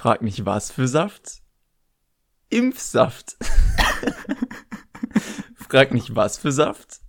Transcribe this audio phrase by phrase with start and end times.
[0.00, 1.42] Frag nicht was für Saft.
[2.48, 3.36] Impfsaft.
[5.68, 7.00] Frag nicht was für Saft.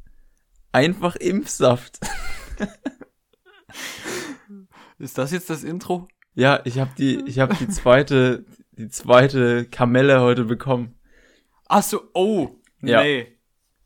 [0.73, 2.01] Einfach Impfsaft.
[4.99, 6.09] Ist das jetzt das Intro?
[6.33, 8.44] Ja, ich habe die, ich habe die zweite,
[8.74, 10.99] die zweite Kamelle heute bekommen.
[11.69, 13.03] Ach so, oh, Ja.
[13.03, 13.39] nee.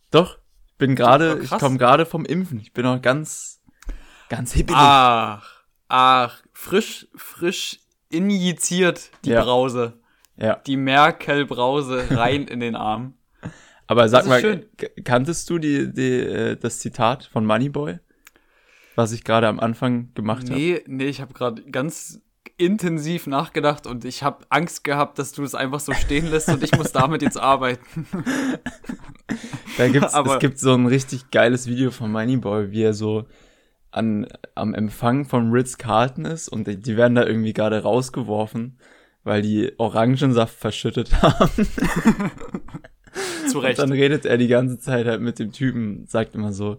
[0.10, 2.60] Doch, ich bin gerade, ich komme gerade vom Impfen.
[2.60, 3.62] Ich bin noch ganz,
[4.30, 4.80] ganz hippelig.
[4.82, 7.85] Ach, ach, frisch, frisch
[8.16, 9.44] injiziert die Ja.
[9.44, 9.94] Brause.
[10.38, 13.14] Ja, Die Merkel-Brause rein in den Arm.
[13.88, 14.66] aber sag mal, schön.
[15.04, 18.00] kanntest du die, die, äh, das Zitat von Moneyboy,
[18.96, 20.60] was ich gerade am Anfang gemacht habe?
[20.60, 22.22] Nee, nee, ich habe gerade ganz
[22.58, 26.64] intensiv nachgedacht und ich habe Angst gehabt, dass du es einfach so stehen lässt und
[26.64, 28.06] ich muss damit jetzt arbeiten.
[29.78, 33.26] Da gibt's, Aber- es gibt so ein richtig geiles Video von Moneyboy, wie er so
[33.96, 38.78] an, am Empfang von Ritz Carlton ist und die, die werden da irgendwie gerade rausgeworfen,
[39.24, 41.50] weil die Orangensaft verschüttet haben.
[43.48, 43.80] Zu Und Recht.
[43.80, 46.78] dann redet er die ganze Zeit halt mit dem Typen, sagt immer so,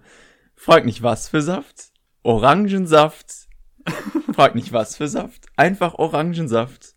[0.54, 1.90] frag nicht was für Saft,
[2.22, 3.46] Orangensaft.
[4.34, 6.94] Frag nicht was für Saft, einfach Orangensaft.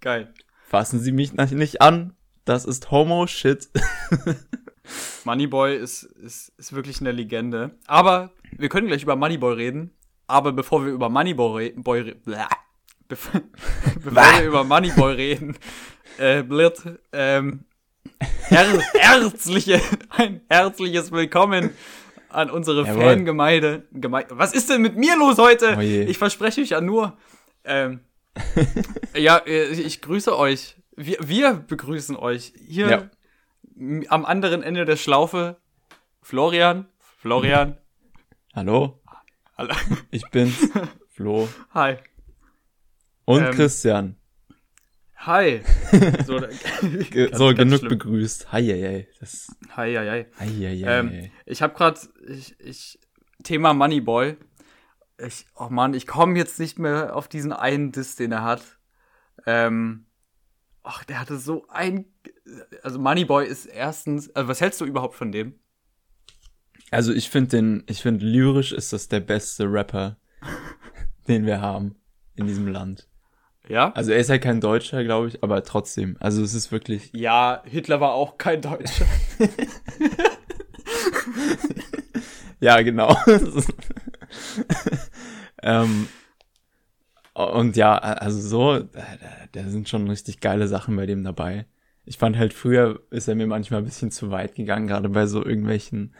[0.00, 0.34] Geil.
[0.66, 2.14] Fassen Sie mich nicht an,
[2.44, 3.70] das ist Homo-Shit.
[5.24, 7.70] Moneyboy ist, ist, ist wirklich eine Legende.
[7.86, 9.90] Aber wir können gleich über Moneyboy reden.
[10.26, 12.14] Aber bevor wir über Moneyboy reden, Boy,
[13.08, 13.40] bevor,
[14.04, 15.56] bevor wir über Moneyboy reden,
[16.18, 17.64] äh, Blit, ähm,
[18.48, 21.70] her herzliche, ein herzliches Willkommen
[22.28, 23.02] an unsere Jawohl.
[23.02, 23.88] Fangemeinde.
[23.92, 25.76] Geme Was ist denn mit mir los heute?
[25.76, 27.16] Oh ich verspreche euch ja nur.
[27.64, 28.00] Ähm,
[29.16, 30.76] ja, äh, ich grüße euch.
[30.96, 32.52] Wir, wir begrüßen euch.
[32.68, 33.10] Hier Ja.
[34.08, 35.56] am anderen Ende der Schlaufe
[36.22, 36.86] Florian.
[37.18, 37.76] Florian.
[38.54, 39.00] Hallo,
[39.56, 39.74] Hallo.
[40.10, 40.56] ich bin's,
[41.10, 41.48] Flo.
[41.72, 41.98] Hi.
[43.24, 44.16] Und Ähm, Christian.
[45.18, 45.62] Hi.
[46.26, 47.88] So, ganz- so, ganz genug schlimm.
[47.90, 48.52] begrüßt.
[48.52, 49.08] Hi, hi, hi.
[49.20, 50.26] Das, Hi, hi, hi.
[50.38, 51.30] hi, hi, hi, Ähm, hi.
[51.46, 52.98] ich habe gerade ich, ich,
[53.44, 54.36] Thema Moneyboy.
[55.18, 58.78] Ich, oh Mann, ich komme jetzt nicht mehr auf diesen einen Diss, den er hat.
[59.46, 60.06] Ähm,
[60.82, 62.06] ach, der hatte so ein,
[62.82, 65.60] also Moneyboy ist erstens, also was hältst du überhaupt von dem?
[66.90, 70.16] Also ich finde den, ich finde lyrisch ist das der beste Rapper,
[71.28, 71.94] den wir haben
[72.34, 73.06] in diesem Land.
[73.68, 73.92] Ja?
[73.92, 76.16] Also er ist halt kein Deutscher, glaube ich, aber trotzdem.
[76.18, 79.06] Also es ist wirklich, Ja, Hitler war auch kein Deutscher.
[82.60, 83.16] ja genau.
[85.62, 86.08] ähm,
[87.34, 91.66] und ja, also so, da, da, da sind schon richtig geile Sachen bei dem dabei.
[92.04, 95.26] Ich fand halt früher ist er mir manchmal ein bisschen zu weit gegangen, gerade bei
[95.26, 96.12] so irgendwelchen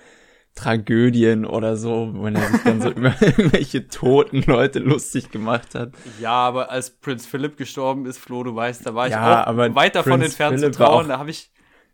[0.55, 5.93] Tragödien oder so, wenn er sich dann so über irgendwelche toten Leute lustig gemacht hat.
[6.21, 9.47] Ja, aber als Prinz Philipp gestorben ist, Flo, du weißt, da war ich Ja, auch
[9.47, 11.05] aber weit davon Prinz entfernt Philipp zu trauen.
[11.07, 11.51] auch- Da habe ich,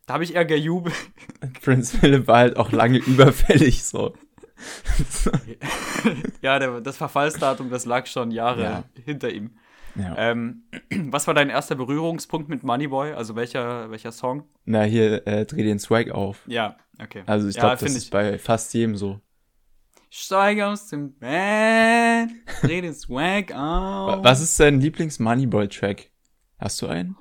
[0.06, 0.94] da habe ich eher gejubelt.
[1.62, 4.14] Prince Philip war halt auch lange überfällig so.
[6.42, 8.84] ja, der, das Verfallsdatum, das lag schon Jahre Ja.
[9.04, 9.50] hinter ihm.
[9.96, 10.14] ja.
[10.16, 10.64] Ähm,
[11.10, 13.12] was war dein erster Berührungspunkt mit Moneyboy?
[13.12, 14.44] Also welcher, welcher Song?
[14.64, 16.40] Na, hier, äh, dreh den Swag auf.
[16.46, 17.24] Ja, okay.
[17.26, 19.20] Also ich ja, glaube, das ist bei fast jedem so.
[20.10, 22.30] Steig aus dem Bett,
[22.60, 23.52] dreh den Swag
[24.04, 24.22] Wa- auf.
[24.22, 26.10] Was ist dein Lieblings-Moneyboy-Track?
[26.58, 27.16] Hast du einen?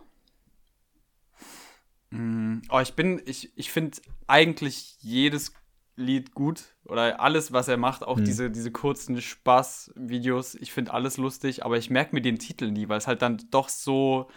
[2.12, 3.98] Mm, Oh, ich bin, ich, ich finde
[4.28, 5.54] eigentlich jedes
[5.96, 8.22] Lied gut oder alles, was er macht, auch Hm.
[8.22, 12.90] diese, diese kurzen Spaß-Videos, ich finde alles lustig, aber ich merke mir den Titel nie,
[12.90, 14.30] weil es halt dann doch so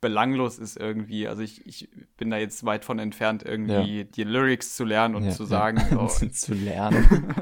[0.00, 1.28] belanglos ist irgendwie.
[1.28, 5.24] Also ich, ich bin da jetzt weit von entfernt, irgendwie die Lyrics zu lernen und
[5.24, 5.48] Ja, zu ja.
[5.48, 7.06] sagen, oh, zu lernen.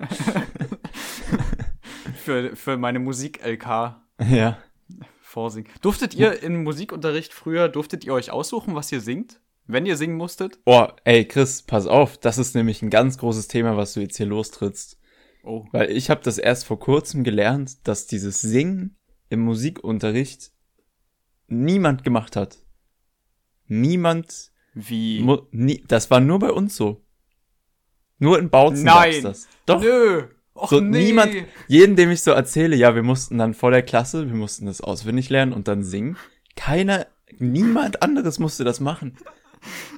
[2.17, 4.59] für, für meine Musik-LK ja.
[5.21, 5.71] vorsingen.
[5.81, 9.41] Durftet ihr im Musikunterricht früher, durftet ihr euch aussuchen, was ihr singt?
[9.67, 10.59] Wenn ihr singen musstet?
[10.67, 12.19] Oh, ey, Chris, pass auf.
[12.19, 14.99] Das ist nämlich ein ganz großes Thema, was du jetzt hier lostrittst.
[15.43, 15.65] Oh.
[15.73, 18.99] Weil ich habe das erst vor kurzem gelernt, dass dieses Singen
[19.31, 20.53] im Musikunterricht
[21.47, 22.59] niemand gemacht hat.
[23.67, 25.25] Niemand, Wie?
[25.51, 27.05] nie, das war nur bei uns so.
[28.19, 29.23] Nur in Bautzen Nein.
[29.23, 29.49] gab's das.
[29.67, 30.29] Doch, Nö.
[30.55, 31.07] Och, so nee.
[31.07, 31.35] niemand,
[31.67, 34.81] jeden, dem ich so erzähle, ja, wir mussten dann vor der Klasse, wir mussten das
[34.81, 36.17] auswendig lernen und dann singen.
[36.55, 37.07] Keiner,
[37.39, 39.17] niemand anderes musste das machen.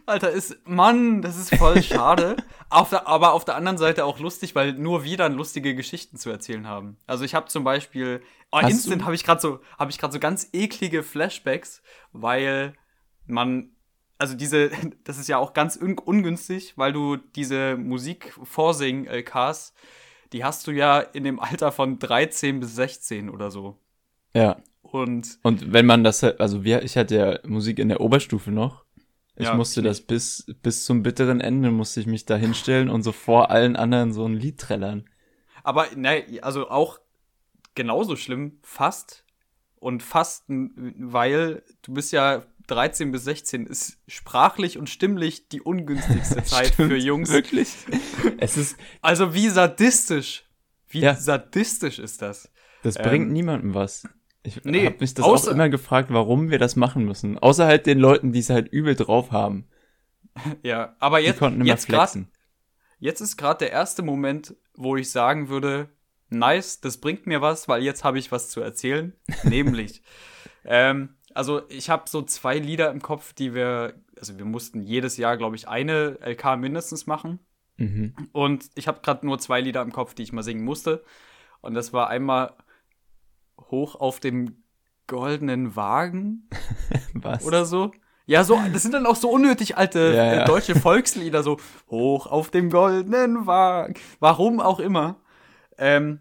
[0.07, 2.37] Alter, ist, Mann, das ist voll schade.
[2.71, 6.17] auf der, aber auf der anderen Seite auch lustig, weil nur wir dann lustige Geschichten
[6.17, 6.97] zu erzählen haben.
[7.07, 8.23] Also ich habe zum Beispiel,
[8.53, 11.83] oh, Hast instant habe ich gerade so, habe ich gerade so ganz eklige Flashbacks,
[12.13, 12.75] weil
[13.27, 13.71] man,
[14.19, 14.71] also diese,
[15.05, 19.75] das ist ja auch ganz un ungünstig, weil du diese Musik vorsingen LKs,
[20.33, 23.79] die hast du ja in dem Alter von 13 bis 16 oder so.
[24.35, 24.57] Ja.
[24.83, 28.86] Und Und wenn man das, also wir, ich hatte ja Musik in der Oberstufe noch.
[29.39, 33.03] Ich Ja, musste das bis, bis zum bitteren Ende musste ich mich da hinstellen und
[33.03, 35.09] so vor allen anderen so ein Lied trällern.
[35.63, 36.99] Aber, ne, also auch
[37.75, 39.25] genauso schlimm, fast.
[39.79, 46.43] Und fast, weil du bist ja 13 bis 16, ist sprachlich und stimmlich die ungünstigste
[46.45, 47.31] Zeit Stimmt, für Jungs.
[47.31, 47.69] Wirklich?
[48.39, 50.45] Es ist, Also wie sadistisch.
[50.89, 51.15] Wie Ja.
[51.15, 52.51] sadistisch ist das?
[52.83, 54.09] das Ähm, bringt niemandem was.
[54.47, 57.39] Ich nee, habe mich das außer- auch immer gefragt, warum wir das machen müssen.
[57.39, 59.69] Außer halt den Leuten, die es halt übel drauf haben.
[60.63, 62.15] Ja, aber jetzt, jetzt, grad,
[62.99, 65.89] jetzt ist gerade der erste Moment, wo ich sagen würde,
[66.29, 69.15] nice, das bringt mir was, weil jetzt habe ich was zu erzählen.
[69.45, 70.03] Nämlich,
[70.67, 75.17] ähm, also ich habe so zwei Lieder im Kopf, die wir, also wir mussten jedes
[75.17, 77.39] Jahr, glaube ich, eine LK mindestens machen.
[77.79, 78.15] Mhm.
[78.33, 81.03] Und ich habe gerade nur zwei Lieder im Kopf, die ich mal singen musste.
[81.63, 82.55] Und das war einmal
[83.59, 84.63] hoch auf dem
[85.07, 86.49] goldenen Wagen
[87.15, 87.45] Was?
[87.45, 87.93] oder so.
[88.27, 90.43] Ja, so, das sind dann auch so unnötig alte Ja, ja.
[90.43, 91.59] Äh, deutsche Volkslieder, so
[91.89, 93.95] hoch auf dem goldenen Wagen.
[94.19, 95.21] Warum auch immer.
[95.79, 96.21] Ähm,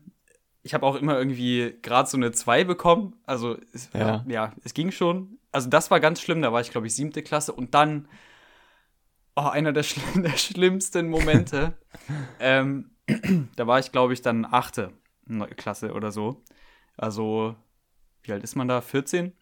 [0.62, 3.16] ich habe auch immer irgendwie gerade so eine 2 bekommen.
[3.26, 4.24] Also, es, ja.
[4.28, 4.54] Ja.
[4.64, 5.40] es ging schon.
[5.52, 6.44] Also, das war ganz schlimm.
[6.44, 7.54] Da war ich, glaube ich, siebte Klasse.
[7.54, 8.08] Und dann,
[9.36, 11.74] oh, einer der, schlimm, der schlimmsten Momente.
[12.40, 12.92] ähm,
[13.56, 14.92] da war ich, glaube ich, dann achte
[15.56, 16.44] Klasse oder so.
[16.98, 17.56] Also,
[18.24, 18.82] wie alt ist man da?
[18.82, 19.34] 14?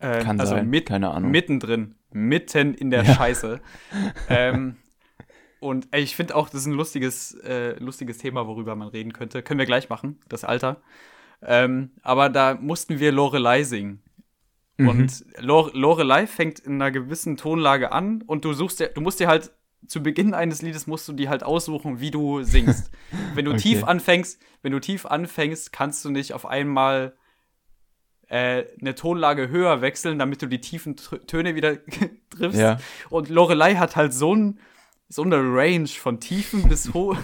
[0.00, 1.30] Ähm, Kann also sein, mit, keine Ahnung.
[1.30, 3.14] mittendrin, mitten in der Ja.
[3.14, 3.60] Scheiße.
[4.28, 4.76] ähm,
[5.60, 9.12] und ey, ich finde auch, das ist ein lustiges, äh, lustiges Thema, worüber man reden
[9.12, 9.42] könnte.
[9.42, 10.82] Können wir gleich machen, das Alter.
[11.42, 14.02] Ähm, aber da mussten wir Lorelei singen.
[14.76, 14.88] Mhm.
[14.88, 19.20] Und Lore, Lorelei fängt in einer gewissen Tonlage an und du suchst dir, du musst
[19.20, 19.52] dir halt
[19.86, 22.90] zu Beginn eines Liedes musst du dir halt aussuchen, wie du singst.
[23.34, 23.60] Wenn du Okay.
[23.60, 27.14] tief anfängst, wenn du tief anfängst, kannst du nicht auf einmal
[28.28, 31.76] äh, eine Tonlage höher wechseln, damit du die tiefen Töne wieder
[32.30, 32.58] triffst.
[32.58, 32.78] Ja.
[33.10, 34.58] Und Lorelei hat halt so, ein,
[35.08, 37.16] so eine Range von tiefen bis, ho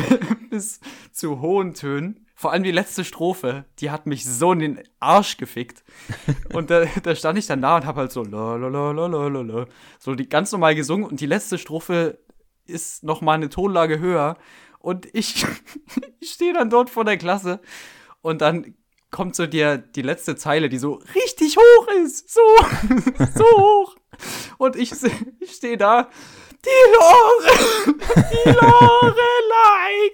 [0.50, 0.80] bis
[1.12, 2.26] zu hohen Tönen.
[2.40, 5.84] Vor allem die letzte Strophe, die hat mich so in den Arsch gefickt.
[6.54, 9.06] Und da, da stand ich dann da und hab halt so la la la la
[9.08, 9.66] la la la
[9.98, 11.04] so die ganz normal gesungen.
[11.04, 12.18] Und die letzte Strophe
[12.64, 14.38] ist noch mal eine Tonlage höher.
[14.78, 15.44] Und ich,
[16.20, 17.60] ich stehe dann dort vor der Klasse.
[18.22, 18.74] Und dann
[19.10, 22.40] kommt so dir die letzte Zeile, die so richtig hoch ist, so
[23.34, 23.96] so hoch.
[24.56, 24.92] Und ich,
[25.40, 26.08] ich stehe da
[26.64, 27.52] die Lore,
[28.32, 30.10] die Lorelei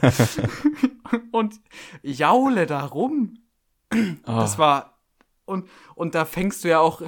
[0.00, 1.60] getan und
[2.02, 3.38] jaule da rum.
[4.24, 4.98] Das war
[5.46, 7.02] und und da fängst du ja auch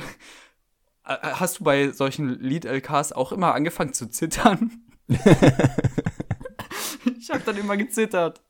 [1.05, 4.83] Äh, Hast du bei solchen Lied-LKs auch immer angefangen zu zittern?
[7.19, 8.41] ich habe dann immer gezittert.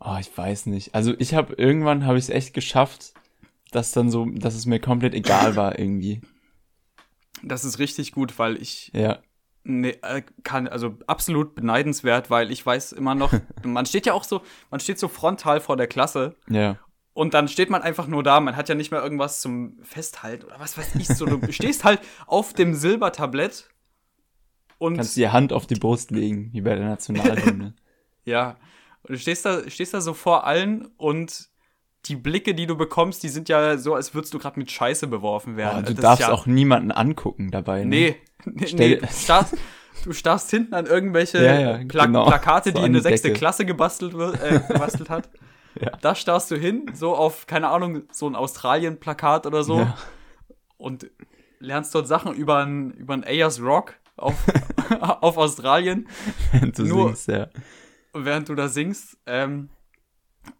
[0.00, 0.94] oh, ich weiß nicht.
[0.94, 3.14] Also ich habe irgendwann habe ich es echt geschafft,
[3.70, 6.20] dass dann so, dass es mir komplett egal war irgendwie.
[7.42, 9.18] Das ist richtig gut, weil ich Ja.
[9.64, 13.32] ne, äh, kann, also absolut beneidenswert, weil ich weiß immer noch,
[13.64, 16.78] man steht ja auch so, man steht so frontal vor der Klasse Ja.
[17.14, 20.46] und dann steht man einfach nur da, man hat ja nicht mehr irgendwas zum Festhalten
[20.46, 21.26] oder was weiß ich so.
[21.26, 23.68] Du stehst halt auf dem Silbertablett
[24.78, 27.74] und Kannst die Hand auf die Brust legen, wie bei der Nationalhymne.
[28.24, 28.56] Ja,
[29.02, 31.48] und du stehst da, stehst da so vor allen und
[32.06, 35.06] die Blicke, die du bekommst, die sind ja so, als würdest du gerade mit Scheiße
[35.06, 35.84] beworfen werden.
[35.84, 37.84] Oh, du Das darfst ja, auch niemanden angucken dabei.
[37.84, 37.88] Ne?
[37.88, 38.96] Nee, nee, Stell- nee.
[38.96, 39.56] Du, starrst,
[40.04, 42.26] du starrst hinten an irgendwelche Ja, ja, Pla genau.
[42.26, 43.32] Plakate, So die eine sechste.
[43.32, 45.30] Klasse gebastelt, wird, äh, gebastelt hat.
[45.80, 45.90] Ja.
[46.00, 49.96] Da starrst du hin, so auf, keine Ahnung, so ein Australien-Plakat oder so Ja.
[50.76, 51.08] und
[51.60, 54.34] lernst dort Sachen über ein, über ein Ayers Rock auf,
[55.00, 56.08] auf Australien.
[56.74, 57.46] du Nur- singst, ja.
[58.12, 59.16] während du da singst.
[59.26, 59.70] Ähm,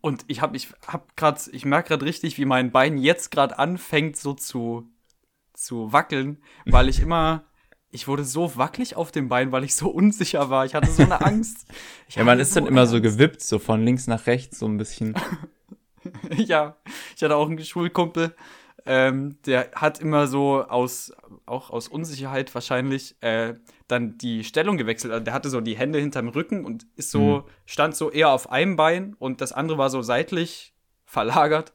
[0.00, 3.58] und ich habe, ich hab grad, ich merke gerade richtig, wie mein Bein jetzt gerade
[3.58, 4.88] anfängt, so zu,
[5.54, 7.44] zu wackeln, weil ich immer,
[7.90, 10.64] ich wurde so wackelig auf dem Bein, weil ich so unsicher war.
[10.64, 11.66] Ich hatte so eine Angst.
[12.08, 13.10] Ich Ja, man ist dann eine immer so Angst.
[13.10, 15.14] gewippt, so von links nach rechts, so ein bisschen.
[16.36, 16.76] ja,
[17.16, 18.34] ich hatte auch einen Schulkumpel,
[18.84, 21.12] ähm, der hat immer so aus,
[21.46, 23.54] auch aus Unsicherheit wahrscheinlich, äh,
[23.92, 25.12] dann die Stellung gewechselt.
[25.12, 28.50] Also der hatte so die Hände hinterm Rücken und ist so, stand so eher auf
[28.50, 31.72] einem Bein und das andere war so seitlich verlagert.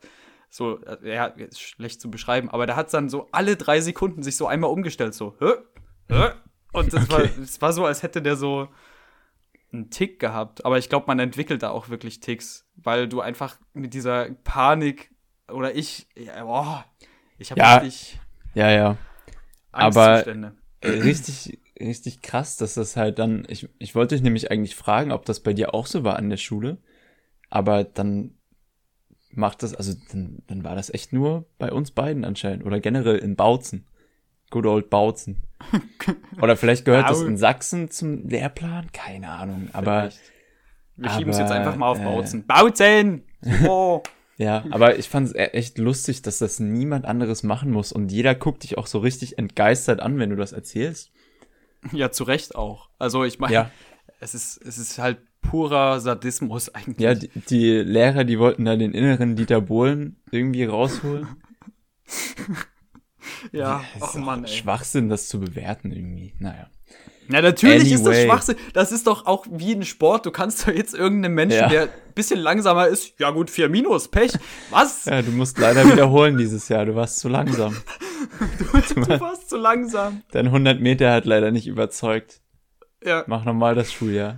[0.50, 4.24] So, äh, ja, ist schlecht zu beschreiben, aber der hat dann so alle drei Sekunden
[4.24, 5.52] sich so einmal umgestellt, so, hä?
[6.10, 6.30] Hä?
[6.74, 7.32] Und das war, Okay.
[7.42, 8.68] es war so, als hätte der so
[9.72, 10.66] einen Tick gehabt.
[10.66, 15.12] Aber ich glaube, man entwickelt da auch wirklich Ticks, weil du einfach mit dieser Panik
[15.52, 16.86] oder ich, ja, boah,
[17.38, 17.78] ich habe Ja.
[17.78, 18.20] richtig
[18.54, 18.98] Ja, ja.
[20.82, 23.46] Äh, Richtig, richtig krass, dass das halt dann.
[23.50, 26.30] Ich, ich wollte dich nämlich eigentlich fragen, ob das bei dir auch so war an
[26.30, 26.78] der Schule.
[27.50, 28.36] Aber dann
[29.32, 32.66] macht das, also dann, dann war das echt nur bei uns beiden anscheinend.
[32.66, 33.86] Oder generell in Bautzen.
[34.50, 35.44] Good old Bautzen.
[36.42, 38.92] Oder vielleicht gehört das in Sachsen zum Lehrplan?
[38.92, 39.70] Keine Ahnung.
[39.74, 40.22] Aber Vielleicht.
[40.98, 42.46] Wir schieben es jetzt einfach mal auf äh, Bautzen.
[42.48, 43.24] Bautzen!
[43.42, 44.02] Super!
[44.38, 47.92] ja, aber ich fand es echt lustig, dass das niemand anderes machen muss.
[47.92, 51.12] Und jeder guckt dich auch so richtig entgeistert an, wenn du das erzählst.
[51.92, 52.90] Ja, zu Recht auch.
[53.00, 53.72] Also ich meine, Ja.
[54.20, 57.00] es, ist, es ist halt purer Sadismus eigentlich.
[57.00, 61.28] Ja, die, die Lehrer, die wollten da den inneren Dieter Bohlen irgendwie rausholen.
[63.52, 63.84] ja.
[63.96, 64.50] Ist doch Mann, ey.
[64.52, 66.34] Schwachsinn, das zu bewerten irgendwie.
[66.40, 66.70] Naja.
[67.30, 68.26] Ja, natürlich ist das Anyway.
[68.26, 68.56] Schwachsinn.
[68.74, 70.26] Das ist doch auch wie ein Sport.
[70.26, 71.68] Du kannst doch jetzt irgendeinem Menschen, Ja.
[71.70, 74.32] der ein bisschen langsamer ist, ja gut, vier Minus, Pech.
[74.70, 75.06] Was?
[75.08, 76.86] Ja, du musst leider wiederholen dieses Jahr.
[76.86, 77.76] Du warst zu langsam.
[78.60, 78.66] Du
[79.22, 80.22] warst zu langsam.
[80.32, 82.42] Dein 100 Meter hat leider nicht überzeugt.
[83.04, 83.24] Ja.
[83.28, 84.38] Mach nochmal das Schuljahr.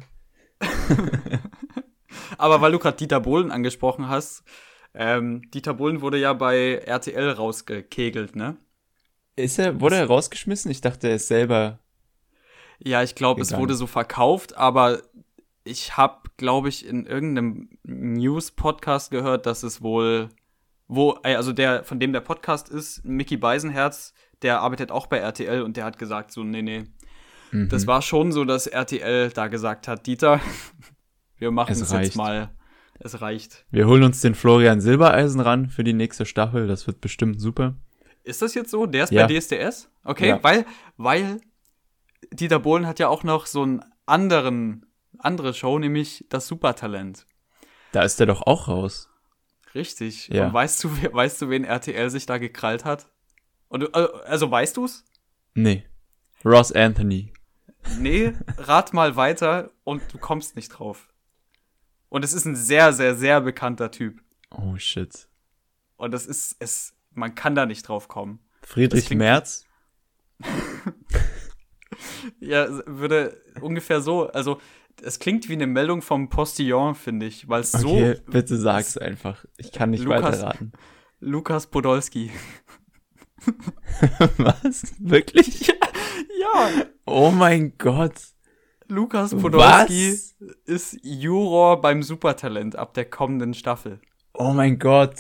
[2.38, 4.44] Aber weil du gerade Dieter Bohlen angesprochen hast,
[4.94, 8.58] ähm, Dieter Bohlen wurde ja bei RTL rausgekegelt, ne?
[9.36, 10.70] Ist er, wurde er rausgeschmissen?
[10.72, 11.80] Ich dachte, er ist selber.
[12.80, 15.02] Ja, ich glaube, es wurde so verkauft, aber
[15.64, 20.30] ich habe, glaube ich, in irgendeinem News-Podcast gehört, dass es wohl,
[20.88, 25.18] wo, äh, also der, von dem der Podcast ist, Mickey Beisenherz, der arbeitet auch bei
[25.18, 26.84] RTL und der hat gesagt, so, nee, nee.
[27.52, 27.70] Mhm.
[27.70, 30.40] Das war schon so, dass RTL da gesagt hat, Dieter,
[31.38, 32.52] wir machen Es es jetzt mal.
[33.02, 33.66] Es reicht.
[33.72, 36.68] Wir holen uns den Florian Silbereisen ran für die nächste Staffel.
[36.68, 37.76] Das wird bestimmt super.
[38.26, 38.86] Ist das jetzt so?
[38.86, 39.26] Der ist Ja.
[39.26, 39.90] bei DSDS?
[40.04, 40.40] Okay, Ja.
[40.44, 40.66] weil,
[40.98, 41.40] weil
[42.32, 44.86] Dieter Bohlen hat ja auch noch so einen anderen,
[45.18, 47.26] andere Show, nämlich das Supertalent.
[47.92, 49.10] Da ist er doch auch raus.
[49.76, 50.28] Richtig.
[50.30, 50.48] Ja.
[50.48, 53.08] Und weißt du, weißt du, wen RTL sich da gekrallt hat?
[53.68, 55.06] Und du, also- weißt du's?
[55.54, 55.86] Nee.
[56.46, 57.34] Ross Anthony.
[57.98, 61.14] Nee, rat mal weiter und du kommst nicht drauf.
[62.10, 64.22] Und es ist ein sehr, sehr, sehr bekannter Typ.
[64.52, 65.28] Oh shit.
[65.96, 68.40] Und das ist, es, man kann da nicht drauf kommen.
[68.64, 69.66] Friedrich Merz?
[72.40, 74.60] Ja, würde ungefähr so, also
[75.02, 78.98] es klingt wie eine Meldung vom Postillon, finde ich, weil es so Okay, bitte sag's
[78.98, 79.46] einfach.
[79.58, 80.72] Ich kann nicht Lukas- weiterraten.
[81.22, 82.32] Lukas Podolski.
[84.38, 84.94] Was?
[85.00, 85.68] Wirklich?
[86.40, 86.70] ja,
[87.06, 88.14] Oh mein Gott.
[88.88, 90.36] Lukas Podolski Was?
[90.66, 94.00] ist Juror beim Supertalent ab der kommenden Staffel.
[94.34, 95.16] Oh mein Gott.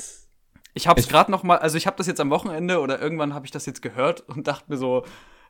[0.73, 3.33] Ich habe es gerade noch mal, also ich habe das jetzt am Wochenende oder irgendwann
[3.33, 5.03] habe ich das jetzt gehört und dachte mir so,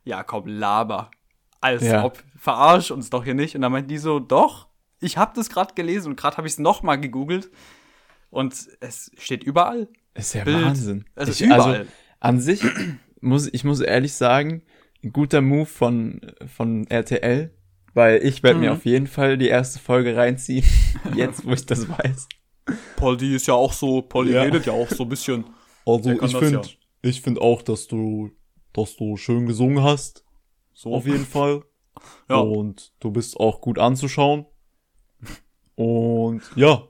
[0.04, 1.12] ja komm, laber.
[1.62, 2.04] Als Ja.
[2.06, 3.56] ob, verarsch uns doch hier nicht.
[3.56, 4.68] Und dann meinten die so, doch,
[5.02, 7.50] ich habe das gerade gelesen und gerade habe ich es noch mal gegoogelt
[8.30, 9.88] und es steht überall.
[10.14, 10.64] Ist ja Bild.
[10.66, 11.06] Wahnsinn.
[11.16, 11.80] Es ist ich, überall.
[11.80, 12.62] Also, an sich
[13.22, 14.64] muss ich muss ehrlich sagen,
[15.04, 16.22] ein guter Move von
[16.54, 17.54] von RTL,
[17.94, 18.78] weil ich werde mir Mhm.
[18.78, 20.66] auf jeden Fall die erste Folge reinziehen,
[21.16, 22.28] jetzt wo ich das weiß.
[22.98, 24.42] Poldi ist ja auch so, Poldi Ja.
[24.44, 25.46] redet ja auch so ein bisschen.
[25.86, 26.62] Also ich finde ja.
[27.02, 28.32] ich finde auch, dass du
[28.74, 30.24] dass du schön gesungen hast,
[30.80, 30.94] So.
[30.94, 31.64] auf jeden Fall.
[32.30, 32.38] Ja.
[32.38, 34.46] Und du bist auch gut anzuschauen.
[35.76, 36.84] Und ja.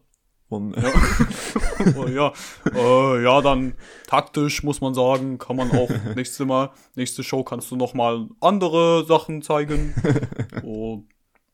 [0.49, 0.75] Und,
[1.97, 2.31] Oh, ja,
[2.75, 3.73] äh, ja, dann
[4.05, 8.27] taktisch muss man sagen, kann man auch nächstes Mal, nächste Show kannst du noch mal
[8.39, 9.95] andere Sachen zeigen.
[10.61, 11.07] Und,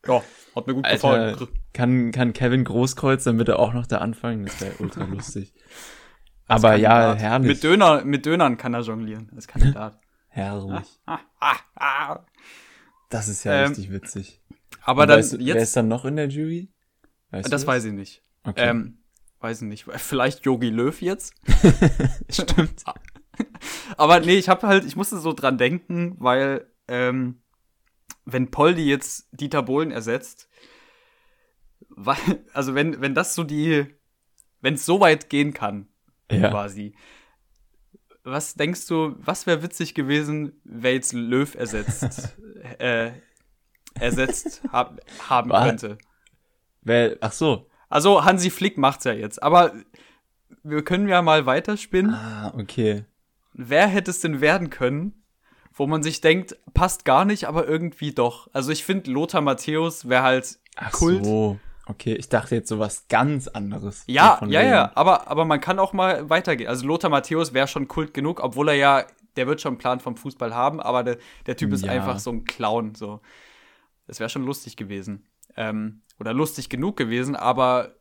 [0.06, 0.22] ja,
[0.54, 1.48] hat mir gut Alter, gefallen.
[1.72, 4.44] kann, kann Kevin Großkreuz dann bitte auch noch da anfangen?
[4.44, 5.54] Das wäre ultra lustig.
[6.46, 7.48] Aber ja, herrlich.
[7.48, 9.98] Mit, Döner, mit Dönern kann er jonglieren als Kandidat.
[10.36, 11.00] Herrlich.
[13.08, 14.40] Das ist ja Ähm, richtig witzig.
[14.82, 16.68] Aber Und dann weißt, du, Wer jetzt, ist dann noch in der Jury?
[17.30, 18.22] Weißt das weiß ich nicht.
[18.44, 18.68] Okay.
[18.68, 18.98] Ähm,
[19.40, 19.84] weiß ich nicht.
[19.84, 21.32] Vielleicht Yogi Löw jetzt?
[22.28, 22.82] Stimmt.
[23.96, 27.42] Aber nee, ich habe halt, ich musste so dran denken, weil ähm,
[28.24, 30.48] wenn Poldi jetzt Dieter Bohlen ersetzt,
[31.88, 32.16] weil,
[32.52, 33.86] also wenn wenn das so die,
[34.60, 35.88] wenn es so weit gehen kann,
[36.30, 36.50] Ja.
[36.50, 36.94] quasi.
[38.28, 42.36] Was denkst du, was wäre witzig gewesen, wer jetzt Löw ersetzt,
[42.78, 43.12] äh,
[43.94, 45.64] ersetzt hab, haben Was?
[45.64, 45.98] könnte?
[46.82, 47.68] Wer, ach so.
[47.88, 49.72] Also Hansi Flick macht's ja jetzt, aber
[50.64, 52.14] wir können ja mal weiterspinnen.
[52.14, 53.04] Ah, okay.
[53.54, 55.22] wer hätte es denn werden können,
[55.72, 58.48] wo man sich denkt, passt gar nicht, aber irgendwie doch.
[58.52, 61.24] Also ich finde, Lothar Matthäus wäre halt Ach Kult.
[61.24, 61.60] so.
[61.88, 64.02] Okay, ich dachte jetzt so was ganz anderes.
[64.06, 66.68] Ja, ja, ja, aber, aber man kann auch mal weitergehen.
[66.68, 69.04] Also Lothar Matthäus wäre schon Kult genug, obwohl er ja,
[69.36, 71.92] der wird schon einen Plan vom Fußball haben, aber der, der Typ ist Ja.
[71.92, 72.94] einfach so ein Clown.
[72.96, 73.20] So.
[74.08, 75.26] Das wäre schon lustig gewesen.
[75.56, 77.94] Ähm, oder lustig genug gewesen, aber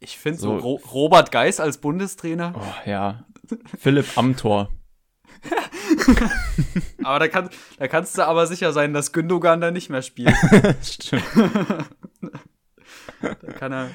[0.00, 3.24] ich finde so, So- Ro Robert Geis als Bundestrainer, Oh, ja.
[3.78, 4.70] Philipp Amthor.
[7.04, 10.34] aber da, kann, da kannst du aber sicher sein, dass Gündogan da nicht mehr spielt.
[10.82, 11.24] Stimmt.
[13.24, 13.90] Da kann er.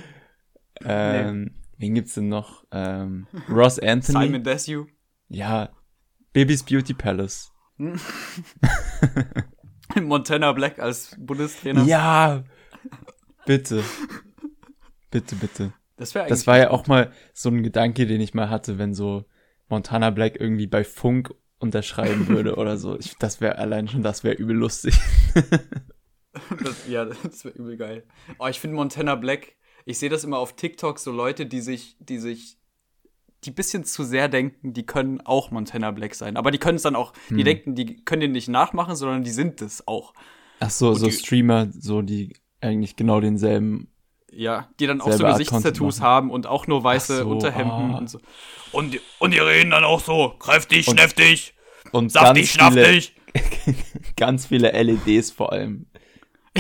[0.82, 2.66] Ähm, wen gibt's denn noch?
[2.72, 4.26] Ähm, Ross Anthony.
[4.26, 4.88] Simon Desue.
[5.28, 5.70] Ja,
[6.34, 7.52] Baby's Beauty Palace.
[10.02, 11.84] Montana Black als Bundestrainer.
[11.84, 12.44] Ja,
[13.46, 13.84] bitte.
[15.12, 15.74] Bitte, bitte.
[15.98, 18.94] Das wäre Das war ja auch mal so ein Gedanke, den ich mal hatte, wenn
[18.94, 19.26] so
[19.68, 22.98] Montana Black irgendwie bei Funk unterschreiben würde oder so.
[22.98, 24.98] Ich, das wäre allein schon, das wäre übel lustig.
[26.64, 28.04] Das, ja, das wäre übel geil.
[28.38, 29.54] Oh, ich finde Montana Black,
[29.86, 32.58] ich sehe das immer auf TikTok, so Leute, die sich, die sich,
[33.46, 36.38] die bisschen zu sehr denken, die können auch Montana Black sein.
[36.38, 37.44] Aber die können es dann auch, die Hm.
[37.46, 40.14] denken, die können den nicht nachmachen, sondern die sind es auch.
[40.60, 43.88] Ach so, Und so die- Streamer, so die eigentlich genau denselben.
[44.32, 47.98] Ja, die dann auch so Gesichtstattoos haben und auch nur weiße so, Unterhemden ah.
[47.98, 48.20] und so.
[48.72, 51.56] Und, die- und die reden dann auch so, kräftig, Und schnäftig,
[51.92, 53.16] Und saftig, schnaftig.
[54.18, 55.88] ganz viele LEDs vor allem.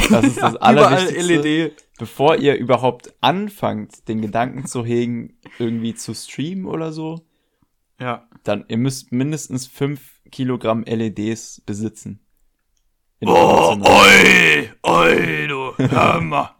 [0.09, 1.21] Das ist das Ja, Allerwichtigste.
[1.41, 1.83] LED.
[1.97, 7.25] Bevor ihr überhaupt anfangt, den Gedanken zu hegen, irgendwie zu streamen oder so,
[7.99, 8.27] Ja.
[8.43, 12.21] dann ihr müsst mindestens fünf Kilogramm LEDs besitzen.
[13.25, 16.55] Oh, oi, oi, du, hör mal.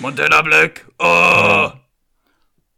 [0.00, 1.70] Montana Black, oh.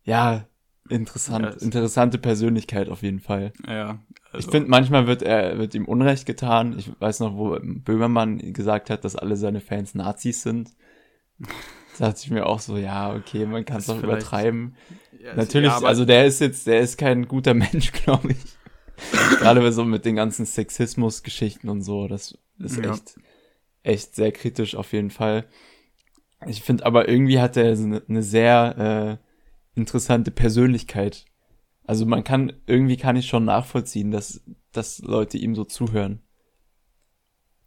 [0.03, 0.47] Ja,
[0.89, 3.53] interessant, Ja, es- interessante Persönlichkeit auf jeden Fall.
[3.67, 3.99] Ja,
[4.37, 6.79] also, Ich finde, manchmal wird er wird ihm Unrecht getan.
[6.79, 10.71] Ich weiß noch, wo Böhmermann gesagt hat, dass alle seine Fans Nazis sind.
[11.99, 14.77] Da dachte ich mir auch so, ja, okay, man kann es doch übertreiben.
[15.21, 18.39] ja, es- Natürlich, ja, also der ist jetzt, der ist kein guter Mensch, glaube ich.
[19.41, 22.93] Gerade so mit den ganzen Sexismus-Geschichten und so, das ist Ja.
[22.93, 23.19] echt,
[23.83, 25.45] echt sehr kritisch auf jeden Fall.
[26.47, 29.19] Ich finde aber irgendwie hat er so eine, eine sehr
[29.75, 31.25] äh, interessante Persönlichkeit.
[31.87, 36.21] Also man kann, irgendwie kann ich schon nachvollziehen, dass, dass Leute ihm so zuhören.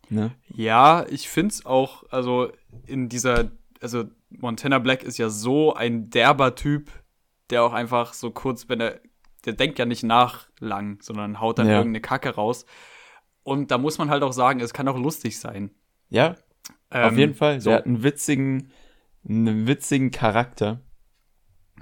[0.09, 0.31] Ne?
[0.49, 2.51] Ja, ich find's auch, also
[2.85, 6.91] in dieser, also Montana Black ist ja so ein derber Typ,
[7.49, 8.99] der auch einfach so kurz, wenn er,
[9.45, 11.77] der denkt ja nicht nach lang, sondern haut dann Ja.
[11.77, 12.65] irgendeine Kacke raus.
[13.43, 15.71] Und da muss man halt auch sagen, es kann auch lustig sein.
[16.10, 16.32] Ja,
[16.89, 17.62] auf Ähm, jeden Fall.
[17.62, 18.71] So, Der hat einen witzigen,
[19.27, 20.82] einen witzigen Charakter.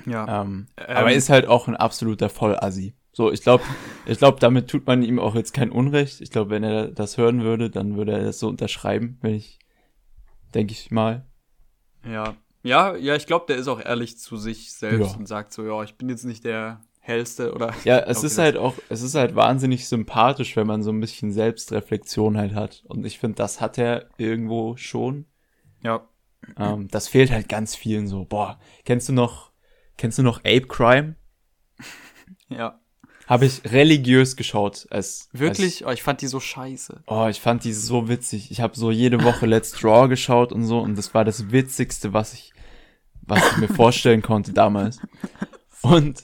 [0.05, 0.41] Ja.
[0.43, 2.95] Ähm, Ähm, aber er ist halt auch ein absoluter Vollassi.
[3.13, 3.63] So, ich glaube,
[4.05, 6.21] ich glaube, damit tut man ihm auch jetzt kein Unrecht.
[6.21, 9.59] Ich glaube, wenn er das hören würde, dann würde er das so unterschreiben, wenn ich,
[10.53, 11.25] denke ich mal.
[12.05, 15.17] Ja, ja, ja, ich glaube, der ist auch ehrlich zu sich selbst Ja.
[15.17, 17.73] und sagt so, ja, ich bin jetzt nicht der hellste oder.
[17.85, 21.31] Ja, es ist halt auch, es ist halt wahnsinnig sympathisch, wenn man so ein bisschen
[21.31, 22.83] Selbstreflexion halt hat.
[22.87, 25.25] Und ich finde, das hat er irgendwo schon.
[25.81, 26.07] Ja,
[26.57, 28.25] Ähm, das fehlt halt ganz vielen so.
[28.25, 29.46] Boah, kennst du noch,
[29.97, 31.15] kennst du noch Ape Crime?
[32.49, 32.79] ja.
[33.27, 34.87] Habe ich religiös geschaut.
[34.89, 35.85] Als, Als, Wirklich?
[35.85, 37.03] Oh, ich fand die so scheiße.
[37.07, 38.51] oh, ich fand die so witzig.
[38.51, 40.79] Ich habe so jede Woche Let's Draw geschaut und so.
[40.79, 42.53] Und das war das Witzigste, was ich,
[43.23, 44.99] was ich mir vorstellen konnte damals.
[45.81, 46.21] Und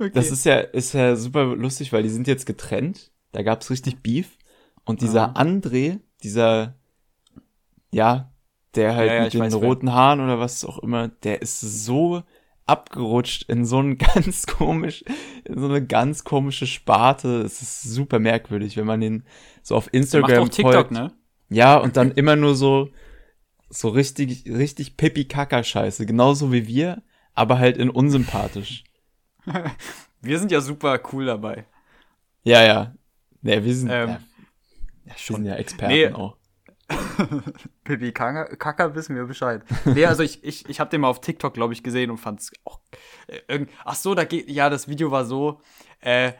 [0.00, 0.10] Okay.
[0.14, 3.10] Das ist ja, ist ja super lustig, weil die sind jetzt getrennt.
[3.32, 4.38] Da gab's richtig Beef.
[4.84, 5.42] Und dieser Ah.
[5.42, 6.74] André, dieser,
[7.90, 8.32] ja,
[8.74, 11.60] der halt Ja, ja, mit den weiß, roten Haaren oder was auch immer, der ist
[11.60, 12.22] so
[12.68, 15.04] abgerutscht in so ein ganz komisch,
[15.44, 17.42] in so eine ganz komische Sparte.
[17.42, 19.24] Es ist super merkwürdig, wenn man den
[19.62, 20.90] so auf Der macht Instagram auch TikTok, folgt.
[20.92, 21.12] ne?
[21.50, 22.90] Ja, und dann immer nur so,
[23.70, 26.04] so richtig, richtig Pipi-Kaka-Scheiße.
[26.06, 27.02] Genauso wie wir,
[27.34, 28.84] aber halt in unsympathisch.
[30.20, 31.64] Wir sind ja super cool dabei.
[32.42, 32.94] Ja, ja.
[33.40, 34.20] Nee, wir sind, Ähm, ja,
[35.06, 36.08] Ja, wir sind ja Experten Nee.
[36.12, 36.36] auch.
[37.84, 39.62] Pipi Kaka, Kaka wissen wir Bescheid.
[39.84, 42.50] Nee, also ich, ich, ich habe den mal auf TikTok, glaube ich, gesehen und fand's
[42.64, 42.80] auch.
[43.26, 44.48] Äh, irgend, ach so, da geht.
[44.50, 45.60] Ja, das Video war so.
[46.00, 46.32] Äh,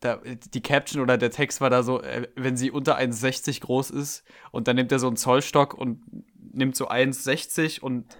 [0.00, 0.20] da,
[0.52, 4.24] die Caption oder der Text war da so, äh, wenn sie unter 1,60 groß ist
[4.50, 6.02] und dann nimmt er so einen Zollstock und
[6.52, 8.16] nimmt so 1,60 und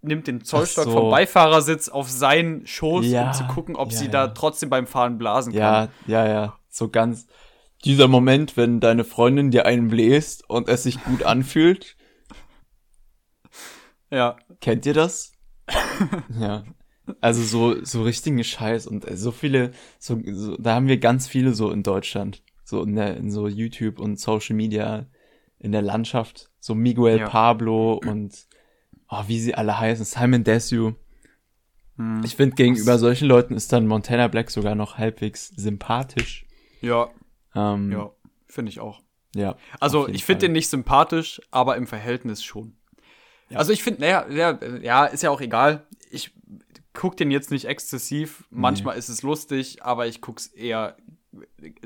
[0.00, 0.92] nimmt den Zollstock so.
[0.92, 4.10] vom Beifahrersitz auf seinen Schoß, Ja, um zu gucken, ob ja, sie ja.
[4.10, 5.90] da trotzdem beim Fahren blasen kann.
[6.06, 6.58] Ja, ja, ja.
[6.68, 7.26] So ganz.
[7.84, 11.96] Dieser Moment, wenn deine Freundin dir einen bläst und es sich gut anfühlt.
[14.10, 14.36] Ja.
[14.60, 15.32] Kennt ihr das?
[16.40, 16.64] ja.
[17.20, 21.26] Also so, so richtigen Scheiß und äh, so viele, so, so, da haben wir ganz
[21.28, 22.42] viele so in Deutschland.
[22.64, 25.06] So in der, in so YouTube und Social Media,
[25.58, 26.50] in der Landschaft.
[26.60, 27.28] So Miguel Ja.
[27.28, 28.46] Pablo und,
[29.08, 30.96] oh, wie sie alle heißen, Simon Desue.
[31.96, 32.22] Hm.
[32.24, 36.46] Ich finde, gegenüber solchen Leuten ist dann Montana Black sogar noch halbwegs sympathisch.
[36.82, 37.08] Ja,
[37.54, 38.10] Ähm, ja,
[38.46, 39.00] finde ich auch.
[39.34, 39.56] ja.
[39.80, 42.76] Also, ich finde den nicht sympathisch, aber im Verhältnis schon.
[43.50, 43.58] Ja.
[43.58, 45.86] Also, ich finde, naja, ja, ja, ist ja auch egal.
[46.10, 46.32] Ich
[46.92, 48.44] guck den jetzt nicht exzessiv.
[48.50, 50.96] Manchmal ist es lustig, aber ich guck's eher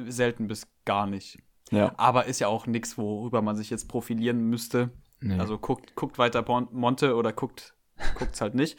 [0.06, 1.38] selten bis gar nicht.
[1.70, 1.92] Ja.
[1.96, 4.90] Aber ist ja auch nichts, worüber man sich jetzt profilieren müsste.
[5.20, 5.38] Nee.
[5.38, 7.74] Also guckt, guckt weiter Monte oder guckt
[8.16, 8.78] guckt's halt nicht.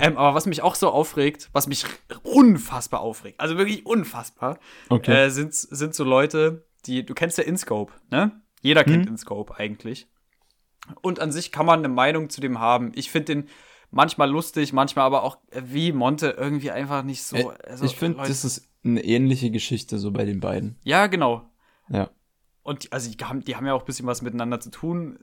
[0.00, 1.84] ähm, aber was mich auch so aufregt, was mich
[2.22, 5.26] unfassbar aufregt, also wirklich unfassbar, Okay.
[5.26, 8.40] äh, sind, sind so Leute, die, du kennst ja InScope, ne?
[8.62, 9.12] Jeder kennt Mhm.
[9.12, 10.06] InScope eigentlich.
[11.02, 12.92] Und an sich kann man eine Meinung zu dem haben.
[12.94, 13.48] Ich finde den
[13.90, 17.36] manchmal lustig, manchmal aber auch äh, wie Monte irgendwie einfach nicht so.
[17.36, 20.76] Äh, also, ich finde, das ist eine ähnliche Geschichte so bei den beiden.
[20.82, 21.48] Ja, genau.
[21.88, 22.10] Ja.
[22.62, 25.18] Und die, also die haben, die haben ja auch ein bisschen was miteinander zu tun.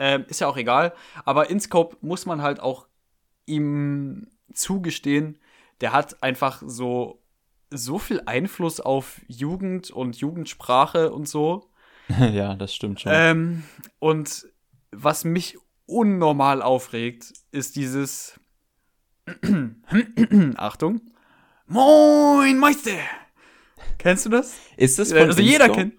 [0.00, 0.94] Ähm, ist ja auch egal.
[1.26, 2.88] Aber InScope muss man halt auch
[3.44, 5.38] ihm zugestehen,
[5.82, 7.22] der hat einfach so,
[7.70, 11.70] so viel Einfluss auf Jugend und Jugendsprache und so.
[12.08, 13.12] ja, das stimmt schon.
[13.14, 13.64] Ähm,
[13.98, 14.46] und
[14.90, 18.40] was mich unnormal aufregt, ist dieses
[20.56, 21.02] Achtung.
[21.66, 22.98] Moin, Meister!
[23.98, 24.56] Kennst du das?
[24.78, 25.90] ist das von also jeder InScope?
[25.90, 25.94] kennt.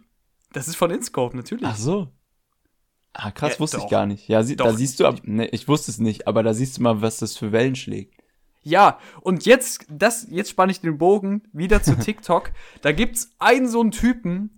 [0.54, 1.66] Das ist von InScope, natürlich.
[1.66, 2.12] Ach so.
[3.14, 3.86] Ah, krass, Ja, wusste doch.
[3.86, 4.28] ich gar nicht.
[4.28, 6.84] Ja, sie, da siehst du, ab, ne, ich wusste es nicht, aber da siehst du
[6.84, 8.16] mal, was das für Wellen schlägt.
[8.64, 12.52] Ja, und jetzt, das, jetzt spanne ich den Bogen wieder zu TikTok.
[12.82, 14.52] da gibt's einen so einen Typen.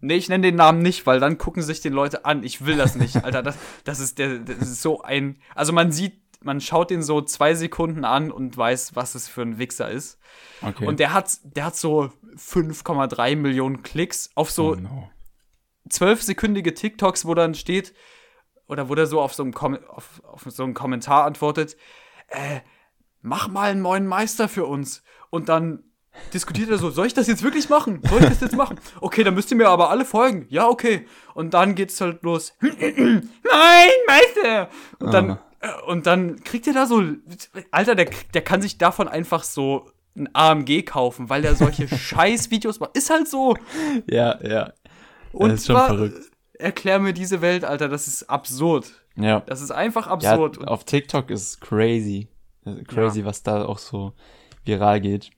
[0.00, 2.42] Nee, ich nenne den Namen nicht, weil dann gucken sich die Leute an.
[2.42, 3.42] Ich will das nicht, Alter.
[3.42, 5.38] Das, das ist der, das ist so ein.
[5.54, 9.42] Also man sieht, man schaut den so zwei Sekunden an und weiß, was es für
[9.42, 10.18] ein Wichser ist.
[10.60, 10.86] Okay.
[10.86, 15.08] Und der hat, der hat so 5,3 Millionen Klicks auf so oh no.
[15.88, 17.94] Zwölfsekündige TikToks, wo dann steht,
[18.66, 21.76] oder wo der so auf so einem, Kom auf, auf so einen Kommentar antwortet,
[22.28, 22.60] äh,
[23.20, 25.02] mach mal einen neuen Meister für uns.
[25.30, 25.84] Und dann
[26.34, 28.00] diskutiert er so, soll ich das jetzt wirklich machen?
[28.08, 28.78] Soll ich das jetzt machen?
[29.00, 30.46] Okay, dann müsst ihr mir aber alle folgen.
[30.48, 31.06] Ja, okay.
[31.34, 32.54] Und dann geht's halt los.
[32.60, 33.22] Nein,
[34.06, 34.68] Meister!
[34.98, 37.02] Und dann, äh, und dann kriegt er da so,
[37.70, 42.50] Alter, der, der kann sich davon einfach so ein AMG kaufen, weil der solche scheiß
[42.50, 42.96] Videos macht.
[42.96, 43.56] Ist halt so.
[44.06, 44.72] Ja, ja.
[45.32, 46.30] Und das ist schon verrückt.
[46.54, 48.92] Erklär mir diese Welt, Alter, das ist absurd.
[49.16, 49.40] Ja.
[49.40, 50.58] Das ist einfach ja, absurd.
[50.58, 52.28] Und- auf TikTok ist crazy.
[52.86, 54.12] Crazy, was da auch so
[54.64, 55.30] viral geht.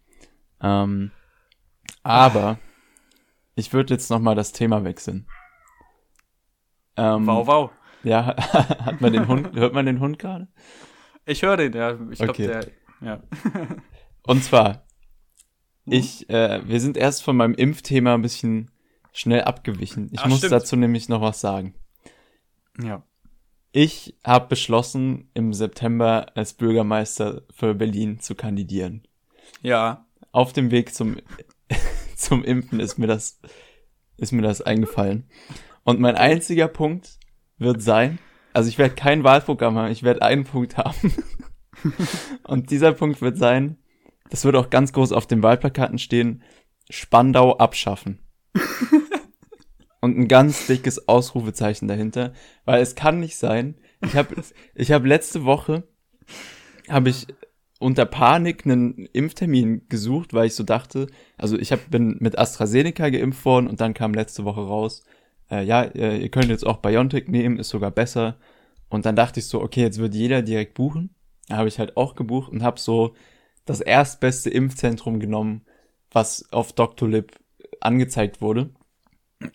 [0.61, 1.11] Ähm,
[2.03, 2.59] aber
[3.55, 5.27] ich würde jetzt noch mal das Thema wechseln.
[6.97, 7.71] Ähm, wow, wow.
[8.03, 8.37] Ja,
[8.85, 10.49] hat man den Hund, hört man den Hund gerade?
[11.25, 11.99] Ich höre den, ja.
[12.11, 12.47] Ich glaube, Okay.
[12.47, 12.67] der,
[13.01, 13.23] ja.
[14.27, 14.85] Und zwar,
[15.87, 18.71] ich, äh, wir sind erst von meinem Impfthema ein bisschen
[19.15, 20.11] schnell abgewichen.
[20.13, 20.53] Ich Ah, muss stimmt.
[20.53, 21.75] dazu nämlich noch was sagen.
[22.83, 23.03] Ja.
[23.73, 29.07] Ich habe beschlossen, im September als Bürgermeister für Berlin zu kandidieren.
[29.63, 30.07] Ja.
[30.33, 31.17] Auf dem Weg zum,
[32.17, 33.41] zum Impfen ist mir das,
[34.17, 35.29] ist mir das eingefallen.
[35.85, 37.19] Und mein einziger Punkt
[37.59, 38.19] wird sein,
[38.53, 41.15] also ich werde kein Wahlprogramm haben, ich werde einen Punkt haben.
[42.45, 43.79] Und dieser Punkt wird sein,
[44.31, 46.43] das wird auch ganz groß auf den Wahlplakaten stehen,
[46.91, 48.21] Spandau abschaffen.
[50.05, 52.35] Und ein ganz dickes Ausrufezeichen dahinter,
[52.67, 53.77] weil es kann nicht sein.
[54.05, 54.35] Ich habe
[54.75, 55.85] ich hab letzte Woche
[56.91, 57.27] habe ich
[57.81, 61.07] unter Panik einen Impftermin gesucht, weil ich so dachte,
[61.39, 65.05] also ich hab, bin mit AstraZeneca geimpft worden und dann kam letzte Woche raus,
[65.51, 68.37] äh, ja, äh, ihr könnt jetzt auch BioNTech nehmen, ist sogar besser.
[68.91, 71.15] Und dann dachte ich so, okay, jetzt wird jeder direkt buchen.
[71.49, 73.15] Da habe ich halt auch gebucht und habe so
[73.65, 75.63] das erstbeste Impfzentrum genommen,
[76.11, 77.33] was auf Doctolib
[77.81, 78.69] angezeigt wurde.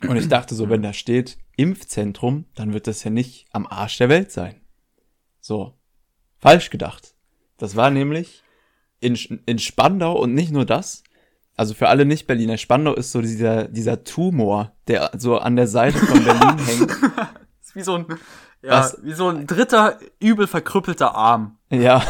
[0.08, 3.98] Und ich dachte so, wenn da steht Impfzentrum, dann wird das ja nicht am Arsch
[3.98, 4.62] der Welt sein.
[5.40, 5.74] So.
[6.38, 7.16] Falsch gedacht.
[7.58, 8.44] Das war nämlich
[9.02, 11.04] in, in Spandau und nicht nur das.
[11.56, 16.00] Also für alle Nicht-Berliner, Spandau ist so dieser, dieser Tumor, der so an der Seite
[16.00, 16.92] von Berlin hängt.
[17.62, 18.06] Ist wie so ein,
[18.62, 18.98] ja, Was?
[19.04, 21.58] wie so ein dritter, übel verkrüppelter Arm.
[21.70, 22.02] Ja.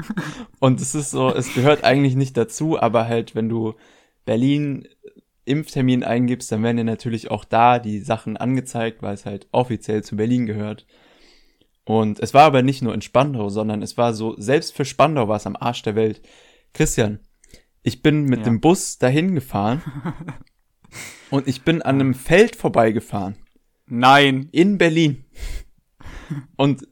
[0.60, 3.74] Und es ist so, es gehört eigentlich nicht dazu, aber halt, wenn du
[4.24, 4.88] Berlin
[5.46, 10.02] Impftermin eingibst, dann werden dir natürlich auch da die Sachen angezeigt, weil es halt offiziell
[10.04, 10.86] zu Berlin gehört.
[11.84, 15.28] Und es war aber nicht nur in Spandau, sondern es war so, selbst für Spandau
[15.28, 16.20] war es am Arsch der Welt.
[16.74, 17.20] Christian,
[17.82, 18.44] ich bin mit Ja.
[18.46, 19.82] dem Bus dahin gefahren
[21.30, 23.36] und ich bin an einem Feld vorbeigefahren
[23.86, 24.48] Nein.
[24.50, 25.24] in Berlin.
[26.56, 26.86] Und,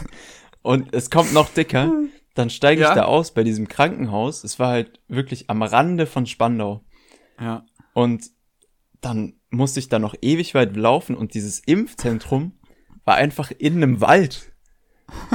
[0.62, 1.90] und es kommt noch dicker.
[2.34, 2.94] Dann steige ich Ja?
[2.94, 4.44] da aus bei diesem Krankenhaus.
[4.44, 6.84] Es war halt wirklich am Rande von Spandau.
[7.40, 7.64] Ja.
[7.94, 8.30] Und
[9.00, 12.52] dann musste ich da noch ewig weit laufen und dieses Impfzentrum
[13.04, 14.52] war einfach in einem Wald.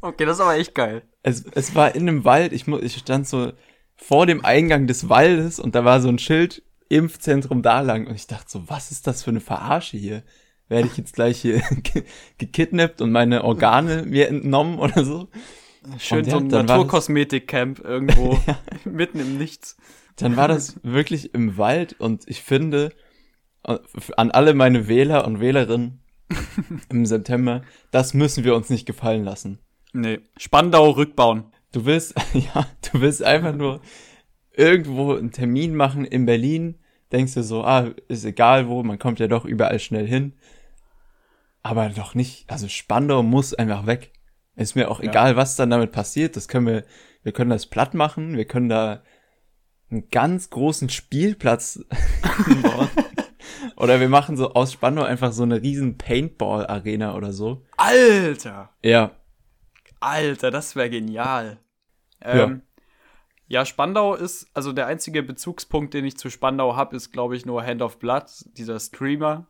[0.00, 1.00] Okay, das ist aber echt geil.
[1.22, 2.52] Es, es war in einem Wald.
[2.52, 3.52] Ich, ich stand so
[3.96, 8.06] vor dem Eingang des Waldes und da war so ein Schild Impfzentrum da lang.
[8.06, 10.22] Und ich dachte so, was ist das für eine Verarsche hier?
[10.68, 12.04] Werde ich jetzt gleich hier ge-
[12.38, 15.28] gekidnappt und meine Organe mir entnommen oder so?
[15.98, 18.38] Schön ja, so ein Naturkosmetik-Camp irgendwo
[18.84, 19.78] mitten im Nichts.
[20.16, 22.90] Dann war das wirklich im Wald und ich finde,
[23.64, 23.78] äh,
[24.16, 26.00] an alle meine Wähler und Wählerinnen
[26.88, 29.58] im September, das müssen wir uns nicht gefallen lassen.
[29.92, 30.20] Nee.
[30.36, 31.44] Spandau rückbauen.
[31.72, 33.80] Du willst, ja, du willst einfach nur
[34.56, 36.78] irgendwo einen Termin machen in Berlin,
[37.12, 40.34] denkst du so, ah, ist egal wo, man kommt ja doch überall schnell hin.
[41.62, 44.12] Aber doch nicht, also Spandau muss einfach weg.
[44.56, 45.10] Ist mir auch Ja.
[45.10, 46.36] egal, was dann damit passiert.
[46.36, 46.84] Das können wir,
[47.22, 49.02] wir können das platt machen, wir können da
[49.94, 51.80] einen ganz großen Spielplatz
[52.62, 52.88] bauen.
[53.76, 57.64] Oder wir machen so aus Spandau einfach so eine riesen Paintball-Arena oder so.
[57.76, 58.70] Alter!
[58.82, 59.12] Ja,
[60.04, 61.58] Alter, das wäre genial.
[62.20, 62.62] Ähm,
[63.46, 63.64] ja.
[63.64, 67.64] Spandau ist, also der einzige Bezugspunkt, den ich zu Spandau habe, ist, glaube ich, nur
[67.64, 69.46] Hand of Blood, dieser Streamer.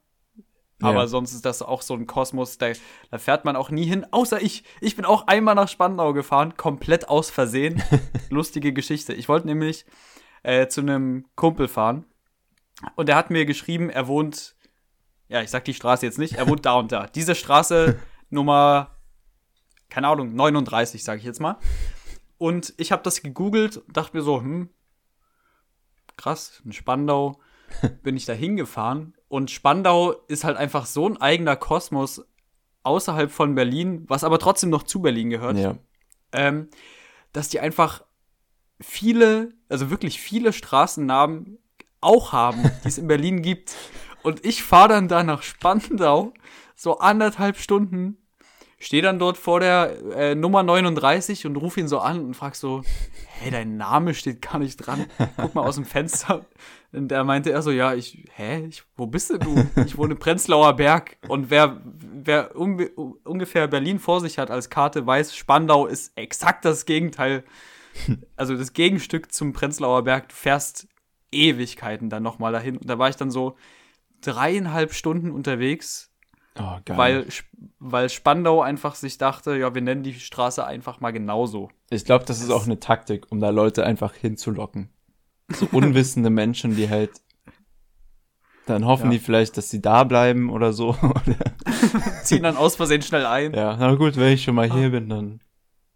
[0.80, 1.06] Aber Ja.
[1.06, 2.68] sonst ist das auch so ein Kosmos, da,
[3.10, 4.64] da fährt man auch nie hin, außer ich.
[4.80, 7.82] Ich bin auch einmal nach Spandau gefahren, komplett aus Versehen.
[8.30, 9.12] Lustige Geschichte.
[9.12, 9.86] Ich wollte nämlich
[10.44, 12.04] äh, zu einem Kumpel fahren
[12.94, 14.54] und er hat mir geschrieben, er wohnt,
[15.28, 17.08] ja, ich sag die Straße jetzt nicht, er wohnt da und da.
[17.08, 17.98] Diese Straße
[18.30, 18.94] Nummer
[19.94, 21.56] keine Ahnung, 39, sage ich jetzt mal.
[22.36, 24.68] Und ich habe das gegoogelt und dachte mir so, hm,
[26.16, 27.40] krass, in Spandau
[28.02, 29.14] bin ich da hingefahren.
[29.28, 32.26] Und Spandau ist halt einfach so ein eigener Kosmos
[32.82, 35.76] außerhalb von Berlin, was aber trotzdem noch zu Berlin gehört, ja.
[36.32, 36.68] ähm,
[37.32, 38.03] dass die einfach
[38.84, 41.58] viele, also wirklich viele Straßennamen
[42.00, 43.74] auch haben, die es in Berlin gibt.
[44.22, 46.32] Und ich fahre dann da nach Spandau,
[46.76, 48.16] so anderthalb Stunden,
[48.78, 52.54] stehe dann dort vor der äh, Nummer 39 und rufe ihn so an und frag
[52.54, 52.82] so,
[53.38, 55.06] hey, dein Name steht gar nicht dran.
[55.36, 56.44] Guck mal aus dem Fenster.
[56.92, 59.66] Und da meinte er so, ja, ich, hä, ich, wo bist denn du?
[59.84, 61.16] Ich wohne in Prenzlauer Berg.
[61.28, 62.92] Und wer, wer unbe-
[63.24, 67.44] ungefähr Berlin vor sich hat als Karte, weiß, Spandau ist exakt das Gegenteil.
[68.36, 70.28] Also das Gegenstück zum Prenzlauer Berg.
[70.28, 70.88] Du fährst
[71.32, 72.76] Ewigkeiten dann nochmal dahin.
[72.76, 73.56] Und da war ich dann so
[74.20, 76.10] dreieinhalb Stunden unterwegs
[76.56, 77.26] Oh, weil,
[77.80, 81.68] weil Spandau einfach sich dachte, ja, wir nennen die Straße einfach mal genauso.
[81.90, 84.88] Ich glaube, das ist auch eine Taktik, um da Leute einfach hinzulocken.
[85.48, 87.10] So unwissende Menschen, die halt
[88.66, 89.10] dann hoffen Ja.
[89.10, 90.96] die vielleicht, dass sie da bleiben oder so.
[92.22, 93.52] Ziehen dann aus Versehen schnell ein.
[93.52, 95.40] ja, na gut, wenn ich schon mal hier bin, dann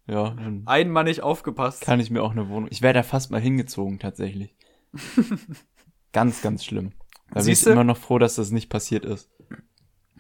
[0.09, 0.35] ja,
[0.67, 1.83] Einmal nicht aufgepasst.
[1.83, 2.69] kann ich mir auch eine Wohnung.
[2.73, 4.55] Ich wäre da fast mal hingezogen tatsächlich.
[6.13, 6.93] ganz, ganz schlimm.
[7.31, 9.31] Da bin ich immer noch froh, dass das nicht passiert ist.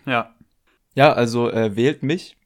[0.04, 0.34] Ja.
[0.94, 2.36] Ja, also äh, wählt mich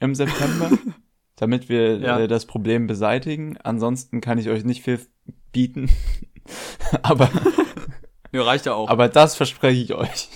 [0.00, 0.70] im September,
[1.36, 2.18] damit wir Ja.
[2.18, 3.56] äh, das Problem beseitigen.
[3.58, 5.00] Ansonsten kann ich euch nicht viel
[5.52, 5.88] bieten.
[7.02, 7.30] aber,
[8.32, 8.88] Nö, reicht ja auch.
[8.88, 10.28] aber das verspreche ich euch.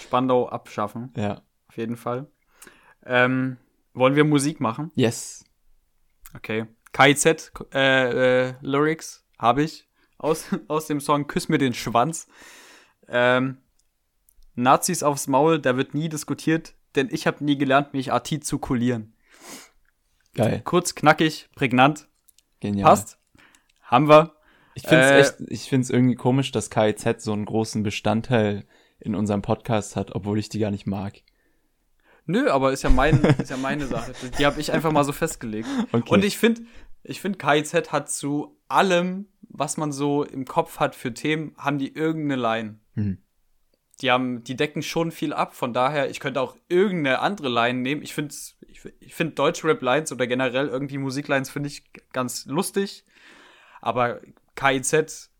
[0.00, 1.42] Spandau abschaffen, Ja.
[1.68, 2.26] auf jeden Fall.
[3.04, 3.58] Ähm,
[3.94, 4.90] wollen wir Musik machen?
[4.94, 5.44] Yes.
[6.34, 6.66] Okay.
[6.92, 12.28] KIZ, äh, äh, Lyrics habe ich aus, aus dem Song Küss mir den Schwanz.
[13.08, 13.58] Ähm,
[14.54, 18.58] Nazis aufs Maul, da wird nie diskutiert, denn ich habe nie gelernt, mich artit zu
[18.58, 19.14] kulieren.
[20.34, 20.62] Geil.
[20.64, 22.08] Kurz, knackig, prägnant,
[22.60, 22.88] Genial.
[22.88, 23.18] passt.
[23.82, 24.34] Haben wir.
[24.74, 27.82] Ich finde es Äh, echt, ich finde es irgendwie komisch, dass KIZ so einen großen
[27.82, 28.64] Bestandteil
[28.98, 31.22] in unserem Podcast hat, obwohl ich die gar nicht mag.
[32.26, 34.12] Nö, aber ist ja, mein, ist ja meine Sache.
[34.38, 35.68] Die habe ich einfach mal so festgelegt.
[35.92, 36.10] Okay.
[36.10, 36.62] Und ich finde,
[37.02, 41.78] ich finde, KIZ hat zu allem, was man so im Kopf hat für Themen, haben
[41.78, 42.80] die irgendeine Line.
[42.94, 43.18] Hm.
[44.00, 45.54] Die haben, die decken schon viel ab.
[45.54, 48.02] Von daher, ich könnte auch irgendeine andere Line nehmen.
[48.02, 48.34] Ich finde,
[48.66, 53.04] ich, ich finde Deutschrap-Lines oder generell irgendwie Musiklines finde ich ganz lustig.
[53.80, 54.20] Aber
[54.56, 55.30] KIZ,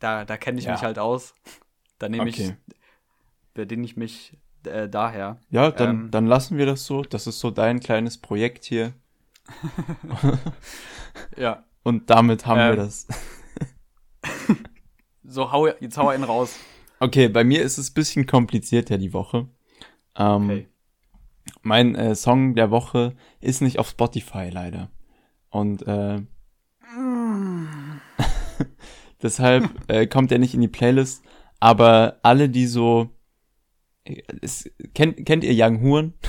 [0.00, 0.72] da, da kenne ich Ja.
[0.72, 1.34] mich halt aus.
[1.98, 2.56] Da nehme Okay.
[2.68, 2.74] ich,
[3.52, 5.38] bediene ich mich äh, daher.
[5.50, 6.10] Ja, dann, Ähm.
[6.10, 7.02] dann lassen wir das so.
[7.02, 8.92] Das ist so dein kleines Projekt hier.
[11.36, 11.64] Ja.
[11.82, 12.76] Und damit haben wir Ähm.
[12.76, 13.06] das.
[15.24, 16.56] So, hau, jetzt hau einen raus.
[17.00, 19.48] Okay, bei mir ist es ein bisschen komplizierter die Woche.
[20.16, 20.68] Ähm, Okay.
[21.62, 24.90] Mein äh, Song der Woche ist nicht auf Spotify leider.
[25.48, 26.20] Und äh,
[29.22, 31.24] deshalb äh, kommt er nicht in die Playlist.
[31.60, 33.10] Aber alle, die so.
[34.40, 36.14] Es, kennt, kennt ihr Young Huren?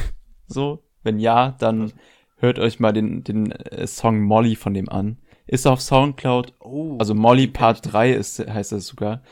[0.47, 0.83] So?
[1.03, 1.93] Wenn ja, dann
[2.38, 5.17] hört euch mal den, den äh, Song Molly von dem an.
[5.47, 6.97] Ist auf Soundcloud Oh.
[6.99, 9.23] also Molly Part 3 ist, heißt das sogar.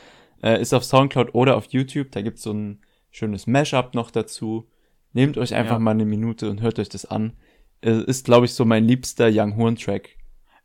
[0.42, 2.10] Äh, ist auf Soundcloud oder auf YouTube.
[2.10, 4.66] Da gibt's so ein schönes Mashup noch dazu.
[5.12, 5.78] Nehmt euch einfach Ja.
[5.78, 7.34] mal eine Minute und hört euch das an.
[7.82, 10.16] Äh, ist, glaube ich, so mein liebster Young Horn Track.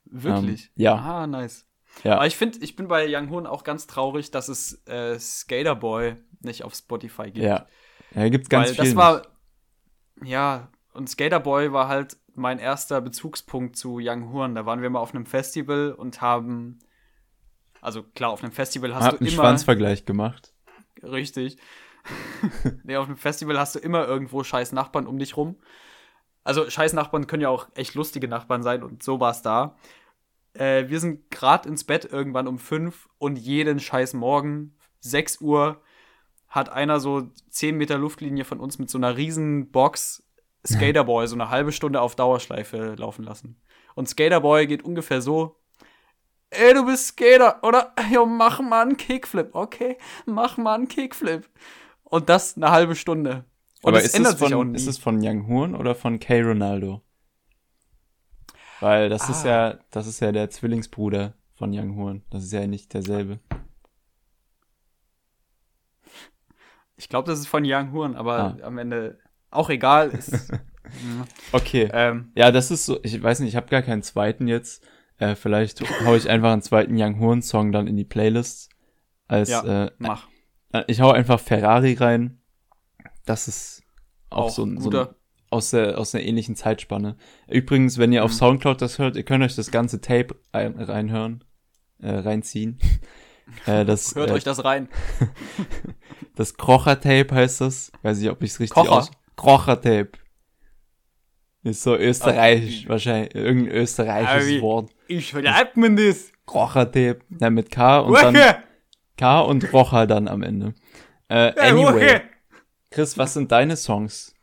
[0.05, 0.63] Wirklich?
[0.77, 0.95] ähm, ja.
[0.95, 1.66] Ah, nice.
[2.03, 2.15] Ja.
[2.15, 5.75] Aber ich finde, ich bin bei Young Hoon auch ganz traurig, dass es äh, Skater
[5.75, 7.45] Boy nicht auf Spotify gibt.
[7.45, 7.67] Ja.
[8.15, 8.86] Ja, gibt's ganz Weil viel.
[8.86, 9.27] das war,
[10.23, 14.55] ja, und Skater Boy war halt mein erster Bezugspunkt zu Young Horn.
[14.55, 16.79] Da waren wir mal auf einem Festival und haben,
[17.81, 20.53] also klar, auf einem Festival hast Hab du einen immer, Schwanzvergleich gemacht.
[21.03, 21.57] richtig,
[22.83, 25.57] nee, auf einem Festival hast du immer irgendwo scheiß Nachbarn um dich rum.
[26.43, 29.75] Also scheiß Nachbarn können ja auch echt lustige Nachbarn sein und so war es da.
[30.58, 35.82] Äh, wir sind gerade ins Bett irgendwann um fünf und jeden scheiß Morgen, 6 Uhr,
[36.48, 40.24] hat einer so 10 Meter Luftlinie von uns mit so einer riesen Box
[40.65, 43.62] Skaterboy so eine halbe Stunde auf Dauerschleife laufen lassen.
[43.96, 45.58] Und Skaterboy geht ungefähr so.
[46.50, 47.93] Ey, du bist Skater, oder?
[48.12, 49.98] Jo, mach mal einen Kickflip, okay?
[50.26, 51.50] Mach mal einen Kickflip.
[52.04, 53.46] Und das eine halbe Stunde.
[53.82, 54.78] Und Aber es ist ändert es, sich auch von, nie.
[54.78, 56.41] ist es von Young Horn oder von K.
[56.41, 57.02] Ronaldo?
[58.79, 59.49] Weil das ist Ah.
[59.49, 62.21] ja, das ist ja der Zwillingsbruder von Young Horn.
[62.29, 63.39] Das ist ja nicht derselbe.
[66.95, 68.57] Ich glaube, das ist von Young Horn, aber Ah.
[68.63, 69.19] am Ende
[69.51, 70.09] auch egal.
[70.09, 70.51] Ist,
[71.51, 71.89] Okay.
[71.91, 74.83] ähm, Ja, das ist so, ich weiß nicht, ich habe gar keinen zweiten jetzt.
[75.17, 78.69] Äh, vielleicht hau ich einfach einen zweiten Young Horn Song dann in die Playlist.
[79.27, 80.27] Als, ja, äh, mach.
[80.73, 82.39] äh, ich hau einfach Ferrari rein.
[83.25, 83.83] Das ist
[84.29, 85.07] auch, Auch so, ein, so ein.
[85.49, 87.15] Aus der, aus einer ähnlichen Zeitspanne.
[87.47, 88.36] Übrigens, wenn ihr auf Mhm.
[88.36, 91.43] Soundcloud das hört, ihr könnt euch das ganze Tape ein, reinhören,
[92.01, 92.79] äh, reinziehen.
[93.65, 94.89] äh, das, Hört äh, euch das rein.
[96.36, 97.91] das Krocher-Tape heißt das.
[98.01, 98.91] Weiß nicht, ob ich es richtig Kocher?
[98.91, 99.12] aus...
[99.38, 100.12] Krocher-Tape.
[101.63, 103.36] Ist so österreichisch, Ah, wahrscheinlich.
[103.36, 104.91] Irgendein österreichisches wie- Wort.
[105.07, 106.31] Ich schreibt mir das.
[106.45, 107.19] Krocher-Tape.
[107.39, 108.57] Ja, mit K und dann Woche.
[109.17, 110.73] K und Rocher dann am Ende.
[111.27, 111.83] Äh, anyway.
[111.83, 112.21] Woche.
[112.89, 114.33] Chris, was sind deine Songs?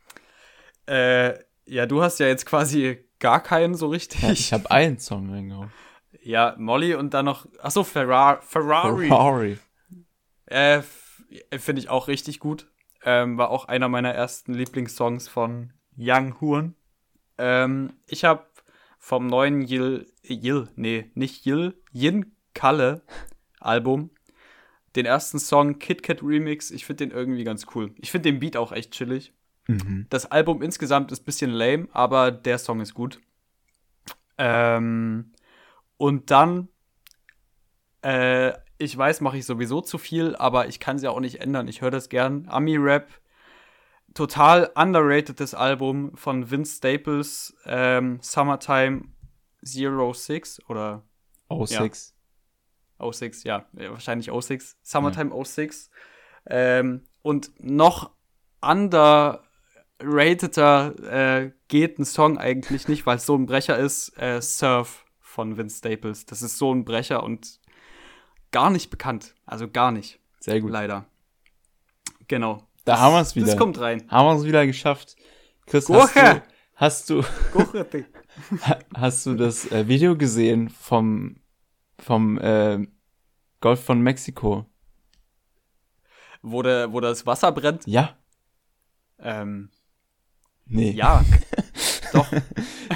[0.87, 4.21] Äh, ja, du hast ja jetzt quasi gar keinen so richtig.
[4.21, 5.71] Ja, ich habe einen Song reingehauen.
[6.21, 7.47] Ja, Molly und dann noch.
[7.59, 8.39] Achso, Ferrari.
[8.41, 9.07] Ferrari.
[9.07, 9.57] Ferrari.
[10.45, 10.81] Äh,
[11.57, 12.67] Finde ich auch richtig gut.
[13.03, 16.75] Ähm, war auch einer meiner ersten Lieblingssongs von Young Horn.
[17.37, 18.45] Ähm, ich habe
[18.97, 23.03] vom neuen Yil, Yil, nee, nicht Yil, Yin Kalle
[23.59, 24.09] Album
[24.95, 26.71] den ersten Song Kit Kat Remix.
[26.71, 27.93] Ich finde den irgendwie ganz cool.
[27.97, 29.33] Ich finde den Beat auch echt chillig.
[29.67, 30.05] Mhm.
[30.09, 33.19] Das Album insgesamt ist ein bisschen lame, aber der Song ist gut.
[34.37, 35.31] Ähm,
[35.97, 36.67] und dann,
[38.03, 41.41] äh, ich weiß, mache ich sowieso zu viel, aber ich kann es ja auch nicht
[41.41, 41.67] ändern.
[41.67, 42.47] Ich höre das gern.
[42.49, 43.09] Ami-Rap,
[44.13, 49.03] total underratedes Album von Vince Staples, ähm, Summertime
[49.63, 51.03] 06 oder
[51.47, 51.83] Oh, Ja.
[51.83, 52.13] Six.
[52.99, 55.89] 06, ja, äh, wahrscheinlich 06, Summertime 06.
[56.47, 58.11] Ähm, und noch
[60.01, 65.05] underrateder äh, geht ein Song eigentlich nicht, weil es so ein Brecher ist, äh, Surf
[65.19, 66.25] von Vince Staples.
[66.25, 67.59] Das ist so ein Brecher und
[68.51, 69.35] gar nicht bekannt.
[69.45, 70.71] Also gar nicht, Sehr gut.
[70.71, 71.05] leider.
[72.27, 72.67] Genau.
[72.83, 73.47] Da haben wir es wieder.
[73.47, 74.03] Das kommt rein.
[74.09, 75.15] Haben wir es wieder geschafft.
[75.65, 76.43] Chris, Gurke.
[76.75, 78.05] hast du, hast du,
[78.95, 81.37] hast du das äh, Video gesehen vom,
[81.99, 82.85] vom äh,
[83.61, 84.65] Golf von Mexiko?
[86.45, 87.85] wo, der, wo das Wasser brennt.
[87.87, 88.15] Ja.
[89.19, 89.69] Ähm,
[90.67, 90.91] Nee.
[90.91, 91.23] ja,
[92.13, 92.27] doch.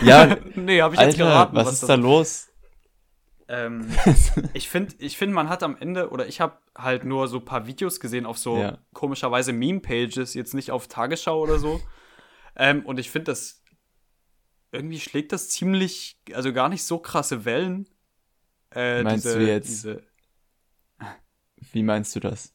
[0.04, 1.56] Ja, nee, habe ich jetzt Alter, geraten.
[1.56, 2.48] was, ist das da los?
[3.48, 3.88] Ähm,
[4.54, 7.46] ich finde, ich find, man hat am Ende, oder ich habe halt nur so ein
[7.46, 8.78] paar Videos gesehen auf so Ja.
[8.94, 11.82] komischerweise Meme-Pages, jetzt nicht auf Tagesschau oder so.
[12.56, 13.64] ähm, und ich finde, das
[14.72, 17.88] irgendwie schlägt das ziemlich, also gar nicht so krasse Wellen.
[18.76, 20.04] Äh, Meinst diese, du jetzt- Diese,
[21.72, 22.54] Wie meinst du das?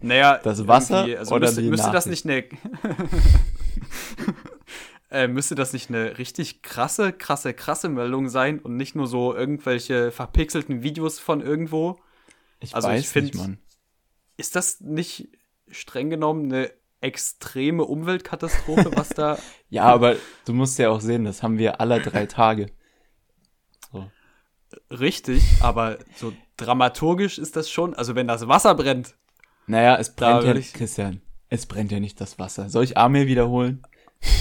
[0.00, 2.44] naja, Das Wasser also oder müsste, die müsste das nicht eine.
[5.10, 9.34] äh, müsste das nicht eine richtig krasse, krasse, krasse Meldung sein und nicht nur so
[9.34, 11.98] irgendwelche verpixelten Videos von irgendwo?
[12.60, 13.58] Ich Also ich weiß nicht, find- Mann.
[14.36, 15.28] Ist das nicht
[15.68, 19.38] streng genommen eine extreme Umweltkatastrophe, was da.
[19.68, 22.66] Ja, aber du musst ja auch sehen, das haben wir alle drei Tage.
[23.92, 24.10] So.
[24.90, 27.94] Richtig, aber so dramaturgisch ist das schon.
[27.94, 29.14] Also, wenn das Wasser brennt,
[29.66, 31.20] Naja, es brennt ja nicht, ich- Christian.
[31.54, 32.68] Es brennt ja nicht das Wasser.
[32.68, 33.82] Soll ich Arme wiederholen?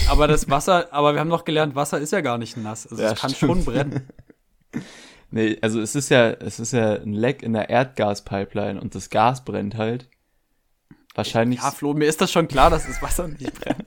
[0.10, 2.88] aber das Wasser, aber wir haben doch gelernt, Wasser ist ja gar nicht nass.
[2.88, 3.50] Also, Ja, es kann stimmt.
[3.52, 4.08] schon brennen.
[5.36, 9.10] Nee, also es ist ja, es ist ja ein Leck in der Erdgaspipeline und das
[9.10, 10.08] Gas brennt halt.
[11.16, 13.86] Wahrscheinlich, Ja, Flo, mir ist das schon klar, dass das Wasser nicht brennt.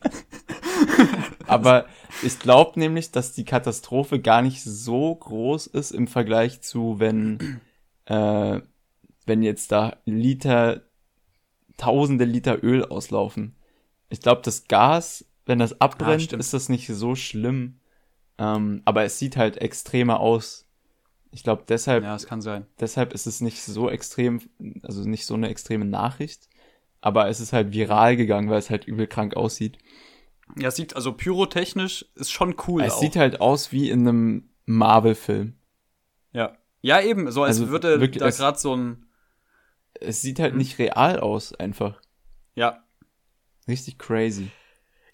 [1.46, 1.86] aber
[2.24, 7.60] ich glaube nämlich, dass die Katastrophe gar nicht so groß ist im Vergleich zu, wenn,
[8.06, 8.60] äh,
[9.24, 10.82] wenn jetzt da Liter,
[11.76, 13.54] tausende Liter Öl auslaufen.
[14.08, 16.40] Ich glaube, das Gas, wenn das abbrennt, stimmt.
[16.40, 17.80] ist das nicht so schlimm.
[18.38, 20.66] Ähm, aber es sieht halt extremer aus.
[21.32, 22.66] Ich glaube, deshalb Ja, es kann sein.
[22.80, 24.40] deshalb ist es nicht so extrem,
[24.82, 26.48] also nicht so eine extreme Nachricht.
[27.00, 29.78] Aber es ist halt viral gegangen, weil es halt übel krank aussieht.
[30.58, 32.82] Ja, es sieht, also pyrotechnisch ist schon cool.
[32.82, 33.00] es auch.
[33.00, 35.54] sieht halt aus wie in einem Marvel-Film.
[36.32, 36.56] ja.
[36.82, 39.05] Ja, eben, so als Also würde wirklich, da gerade so ein.
[40.00, 42.00] Es sieht halt nicht real aus, einfach.
[42.54, 42.82] Ja.
[43.68, 44.50] Richtig crazy.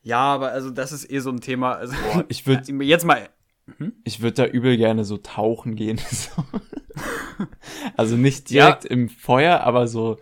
[0.03, 1.75] Ja, aber also das ist eh so ein Thema.
[1.75, 3.29] Also, Boah, ich würde jetzt mal.
[4.05, 6.01] ich würde da übel gerne so tauchen gehen.
[6.11, 6.43] So.
[7.97, 10.19] Also nicht direkt im Feuer, aber so,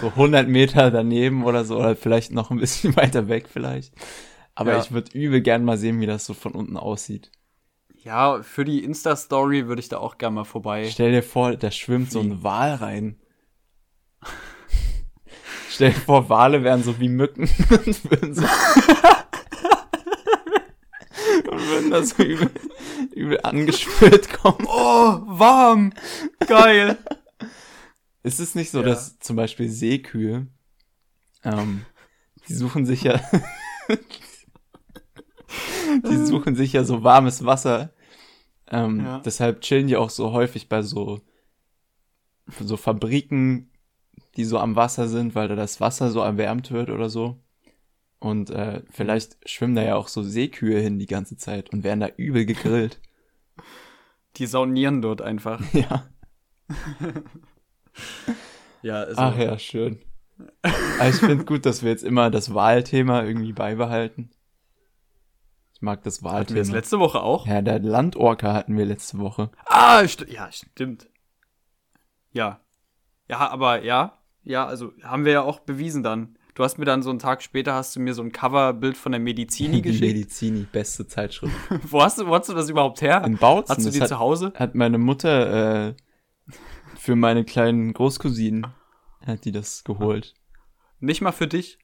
[0.00, 3.94] so 100 Meter daneben oder so, oder vielleicht noch ein bisschen weiter weg vielleicht.
[4.54, 4.80] Aber Ja.
[4.80, 7.30] ich würde übel gern mal sehen, wie das so von unten aussieht.
[8.02, 10.88] Ja, für die Insta-Story würde ich da auch gerne mal vorbei.
[10.90, 13.19] Stell dir vor, da schwimmt so ein Wal rein.
[15.70, 18.42] Stell dir vor, Wale wären so wie Mücken und würden so
[21.50, 22.50] und würden da so übel,
[23.14, 24.66] übel angeschwirrt kommen.
[24.68, 25.92] Oh, warm!
[26.46, 26.98] Geil!
[28.22, 28.86] Ist es nicht so, Ja.
[28.86, 30.46] dass zum Beispiel Seekühe,
[31.44, 31.86] ähm,
[32.48, 33.20] die suchen sich ja,
[36.06, 37.92] die suchen sich ja so warmes Wasser.
[38.68, 39.18] Ähm, Ja.
[39.20, 41.20] Deshalb chillen die auch so häufig bei so,
[42.60, 43.69] so Fabriken,
[44.40, 47.36] die so am Wasser sind, weil da das Wasser so erwärmt wird oder so.
[48.18, 52.00] Und äh, vielleicht schwimmen da ja auch so Seekühe hin die ganze Zeit und werden
[52.00, 53.00] da übel gegrillt.
[54.36, 55.60] Die saunieren dort einfach.
[55.74, 56.08] ja.
[58.82, 60.00] Ja, also, Ach ja, schön.
[60.62, 64.30] Aber ich finde gut, dass wir jetzt immer das Wahlthema irgendwie beibehalten.
[65.74, 66.76] Ich mag das hatten wir das Wahlthema.
[66.76, 67.46] letzte Woche auch?
[67.46, 69.50] Ja, der Landorca hatten wir letzte Woche.
[69.66, 71.10] Ah, st ja, stimmt.
[72.32, 72.60] Ja.
[73.28, 76.36] Ja, aber ja, ja, also haben wir ja auch bewiesen dann.
[76.54, 79.12] Du hast mir dann so einen Tag später hast du mir so ein Coverbild von
[79.12, 80.02] der Medizini Die geschickt.
[80.02, 81.54] Medizini, beste Zeitschrift.
[81.90, 83.22] wo hast du, wo hast du das überhaupt her?
[83.24, 83.76] In Bautzen.
[83.76, 84.52] Hast du die hat, zu Hause?
[84.56, 85.94] hat meine Mutter äh,
[86.96, 88.66] für meine kleinen Großcousinen
[89.24, 90.34] hat die das geholt.
[90.98, 91.78] Nicht mal für dich?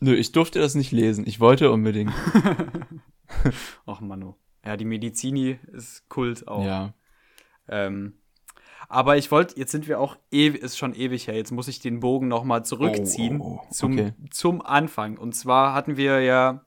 [0.00, 1.26] Nö, ich durfte das nicht lesen.
[1.26, 2.12] Ich wollte unbedingt.
[3.86, 4.34] Ach Manu.
[4.64, 6.64] Ja, die Medizini ist Kult auch.
[6.64, 6.94] Ja.
[7.68, 8.14] Ähm,
[8.92, 11.80] aber ich wollte, jetzt sind wir auch ewig, ist schon ewig her, jetzt muss ich
[11.80, 14.12] den Bogen nochmal zurückziehen Oh, oh, oh, zum, okay.
[14.30, 15.16] zum Anfang.
[15.16, 16.64] Und zwar hatten wir ja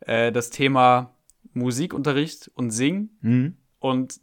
[0.00, 1.14] äh, das Thema
[1.54, 3.18] Musikunterricht und Singen.
[3.22, 3.56] Hm?
[3.78, 4.20] Und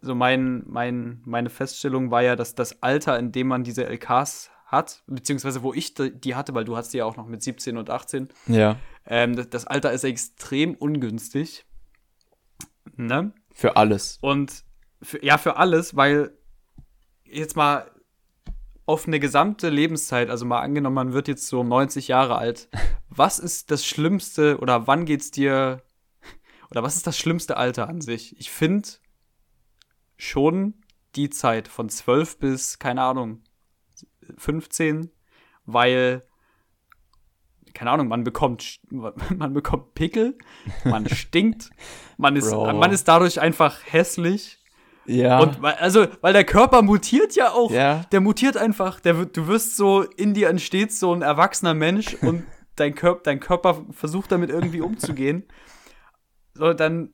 [0.00, 4.50] so mein, mein, meine Feststellung war ja, dass das Alter, in dem man diese LKs
[4.66, 7.76] hat, beziehungsweise wo ich die hatte, weil du hast die ja auch noch mit 17
[7.76, 8.76] und 18, Ja.
[9.04, 11.66] ähm, das, das Alter ist extrem ungünstig.
[12.94, 13.32] Ne?
[13.52, 14.18] Für alles.
[14.20, 14.62] Und
[15.02, 16.37] für, ja, für alles, weil
[17.30, 17.90] jetzt mal
[18.86, 22.68] auf eine gesamte Lebenszeit, also mal angenommen, man wird jetzt so 90 Jahre alt,
[23.10, 25.82] was ist das Schlimmste oder wann geht's dir
[26.70, 28.38] oder was ist das schlimmste Alter an sich?
[28.38, 28.88] Ich finde
[30.16, 30.74] schon
[31.16, 33.42] die Zeit von 12 bis, keine Ahnung,
[34.36, 35.10] 15,
[35.64, 36.24] weil
[37.74, 40.36] keine Ahnung, man bekommt man bekommt Pickel,
[40.84, 41.70] man stinkt,
[42.16, 42.72] man ist Bro.
[42.74, 44.57] man ist dadurch einfach hässlich
[45.08, 45.40] Ja.
[45.40, 47.70] und weil, also, weil der Körper mutiert ja auch.
[47.70, 48.02] Ja.
[48.12, 49.00] Der mutiert einfach.
[49.00, 52.44] Der, wird- du wirst so, in dir entsteht so ein erwachsener Mensch und
[52.76, 55.44] dein, Körper, dein Körper versucht damit irgendwie umzugehen.
[56.54, 57.10] So, dann,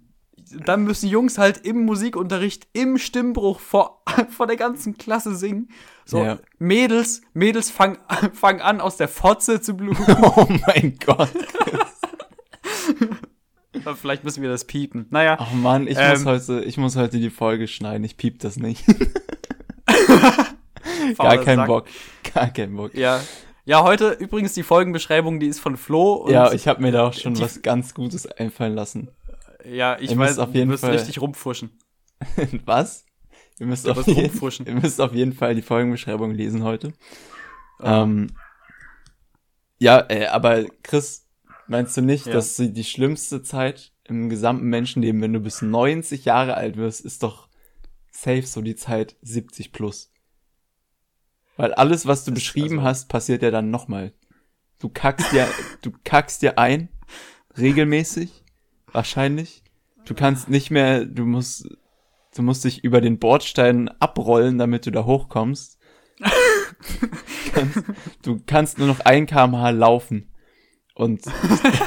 [0.66, 5.68] dann müssen Jungs halt im Musikunterricht, im Stimmbruch vor, vor der ganzen Klasse singen.
[6.04, 6.38] So, Ja.
[6.58, 7.98] Mädels, Mädels fangen
[8.32, 10.04] fang an, aus der Fotze zu bluten.
[10.36, 11.30] oh mein Gott.
[13.96, 15.06] Vielleicht müssen wir das piepen.
[15.10, 16.12] Naja, Ach Mann, ich Ähm.
[16.12, 18.04] muss heute, ich muss heute die Folge schneiden.
[18.04, 18.84] Ich piep das nicht.
[21.18, 21.66] Gar keinen Sack.
[21.66, 21.86] Bock.
[22.34, 22.94] Gar keinen Bock.
[22.94, 23.20] Ja.
[23.66, 26.28] Ja, heute übrigens die Folgenbeschreibung, die ist von Flo.
[26.30, 29.08] Ja, ich habe mir da auch schon was ganz Gutes einfallen lassen.
[29.64, 31.78] Ja, ich Ihr weiß, müsst auf jeden du wirst Fall- richtig rumfuschen.
[32.66, 33.06] was?
[33.58, 34.66] Ihr müsst, Du auf jeden, rumfuschen.
[34.66, 36.92] ihr müsst auf jeden Fall die Folgenbeschreibung lesen heute.
[37.82, 38.28] Ähm,
[39.78, 41.23] ja, äh, aber Chris,
[41.68, 42.32] meinst du nicht, Ja.
[42.34, 47.22] dass die, schlimmste Zeit im gesamten Menschenleben, wenn du bis 90 Jahre alt wirst, ist
[47.22, 47.48] doch
[48.10, 50.12] safe so die Zeit 70 plus?
[51.56, 54.12] Weil alles, was du Das- beschrieben also- hast, passiert ja dann nochmal.
[54.80, 55.46] Du kackst dir,
[55.82, 56.88] du kackst dir ein,
[57.56, 58.44] regelmäßig,
[58.92, 59.62] wahrscheinlich.
[60.04, 61.66] Du kannst nicht mehr, du musst,
[62.36, 65.78] du musst dich über den Bordstein abrollen, damit du da hochkommst.
[67.54, 67.82] kannst,
[68.22, 70.28] du kannst nur noch ein kmh laufen.
[70.94, 71.22] Und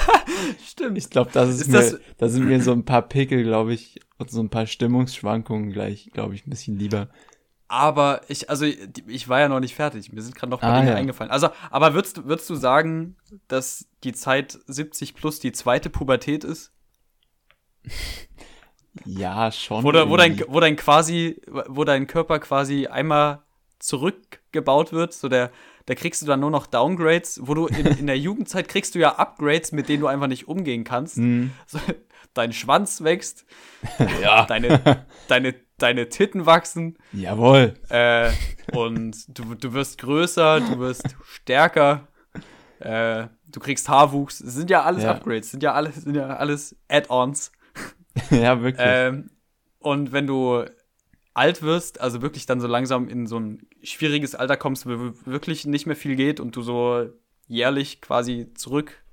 [0.68, 0.98] Stimmt.
[0.98, 3.74] ich glaube, das ist, Ist mir, das- da sind mir so ein paar Pickel, glaube
[3.74, 7.10] ich, und so ein paar Stimmungsschwankungen gleich, glaube ich, ein bisschen lieber.
[7.70, 10.12] Aber ich, also ich war ja noch nicht fertig.
[10.14, 10.98] Mir sind gerade noch ein paar Ah, Dinge ja.
[10.98, 11.32] eingefallen.
[11.32, 13.16] Also, aber würdest, du- würdest du sagen,
[13.48, 16.72] dass die Zeit 70 plus die zweite Pubertät ist?
[19.06, 19.84] Ja, schon.
[19.84, 23.44] Wo, wo, dein, wo dein quasi, wo dein Körper quasi einmal
[23.78, 25.52] zurückgebaut wird, so der,
[25.88, 29.00] da kriegst du dann nur noch Downgrades, wo du in, in der Jugendzeit kriegst du
[29.00, 31.18] ja Upgrades, mit denen du einfach nicht umgehen kannst.
[31.18, 31.80] Hm, So,
[32.36, 33.46] dein Schwanz wächst,
[34.22, 37.74] ja, deine, deine, deine Titten wachsen jawohl.
[37.90, 38.30] äh,
[38.74, 42.08] und du, du wirst größer, du wirst stärker.
[42.80, 44.40] Äh, du kriegst Haarwuchs.
[44.40, 45.12] Es sind ja alles Ja.
[45.12, 47.52] Upgrades, sind ja alles, sind ja alles Add-ons.
[48.30, 48.86] ja, wirklich.
[48.88, 49.32] Ähm,
[49.80, 50.64] und wenn du
[51.38, 55.66] alt wirst, also wirklich dann so langsam in so ein schwieriges Alter kommst, wo wirklich
[55.66, 57.10] nicht mehr viel geht und du so
[57.48, 59.04] jährlich quasi zurück,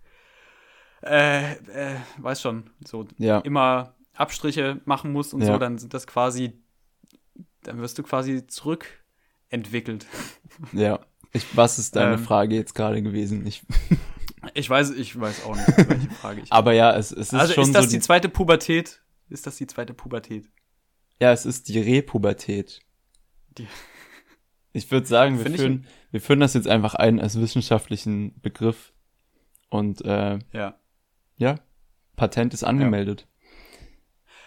[1.02, 3.38] äh, äh, weiß schon, so ja.
[3.40, 5.48] immer Abstriche machen musst und Ja.
[5.52, 6.52] so, dann sind das quasi,
[7.62, 10.06] dann wirst du quasi zurückentwickelt.
[10.72, 11.00] Ja.
[11.32, 12.20] Ich, was ist deine Ähm.
[12.20, 13.44] Frage jetzt gerade gewesen?
[13.46, 13.62] Ich,
[14.54, 16.52] Ich weiß, ich weiß auch nicht, welche Frage ich.
[16.52, 17.90] aber ja, es, es ist also schon ist das so.
[17.92, 19.02] die zweite Pubertät?
[19.30, 20.48] Ist das die zweite Pubertät?
[21.20, 22.80] Ja, es ist die Repubertät.
[23.58, 23.66] Die-
[24.76, 28.92] Ich würde sagen, wir führen, wir führen das jetzt einfach ein als wissenschaftlichen Begriff.
[29.70, 30.74] Und äh, Ja.
[31.36, 31.60] ja,
[32.16, 33.28] Patent ist angemeldet.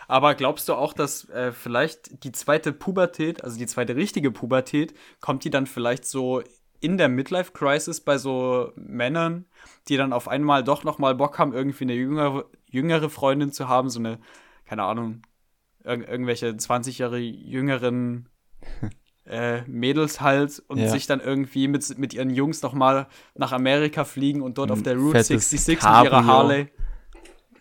[0.10, 4.94] Aber glaubst du auch, dass äh, vielleicht die zweite Pubertät, also die zweite richtige Pubertät,
[5.22, 6.42] kommt die dann vielleicht so
[6.82, 9.46] in der Midlife Crisis bei so Männern,
[9.88, 13.70] die dann auf einmal doch noch mal Bock haben, irgendwie eine jüngere, jüngere Freundin zu
[13.70, 14.20] haben, so eine,
[14.66, 15.22] keine Ahnung,
[15.88, 18.30] irg irgendwelche 20 Jahre jüngeren
[19.26, 20.90] äh, Mädels halt und Ja.
[20.90, 24.74] sich dann irgendwie mit, mit ihren Jungs noch mal nach Amerika fliegen und dort Ein
[24.78, 26.12] auf der Route fettes 66 mit Cabrio.
[26.12, 26.68] ihrer Harley.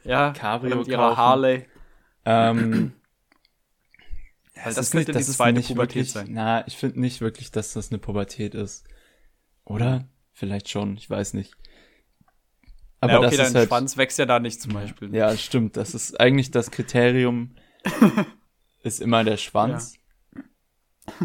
[0.04, 1.16] Ja, Cabrio mit ihrer kaufen.
[1.16, 1.66] Harley.
[2.24, 2.92] Ähm,
[4.64, 6.28] das ist könnte die das ist zweite nicht Pubertät wirklich, sein.
[6.30, 8.84] Na, ich finde nicht wirklich, dass das eine Pubertät ist.
[9.64, 10.08] Oder?
[10.32, 11.54] Vielleicht schon, ich weiß nicht.
[13.00, 15.14] Aber ja, okay, das dein ist halt, Schwanz wächst ja da nicht zum Beispiel.
[15.14, 15.76] Ja, stimmt.
[15.76, 17.54] Das ist eigentlich das Kriterium,
[18.82, 19.94] ist immer der Schwanz.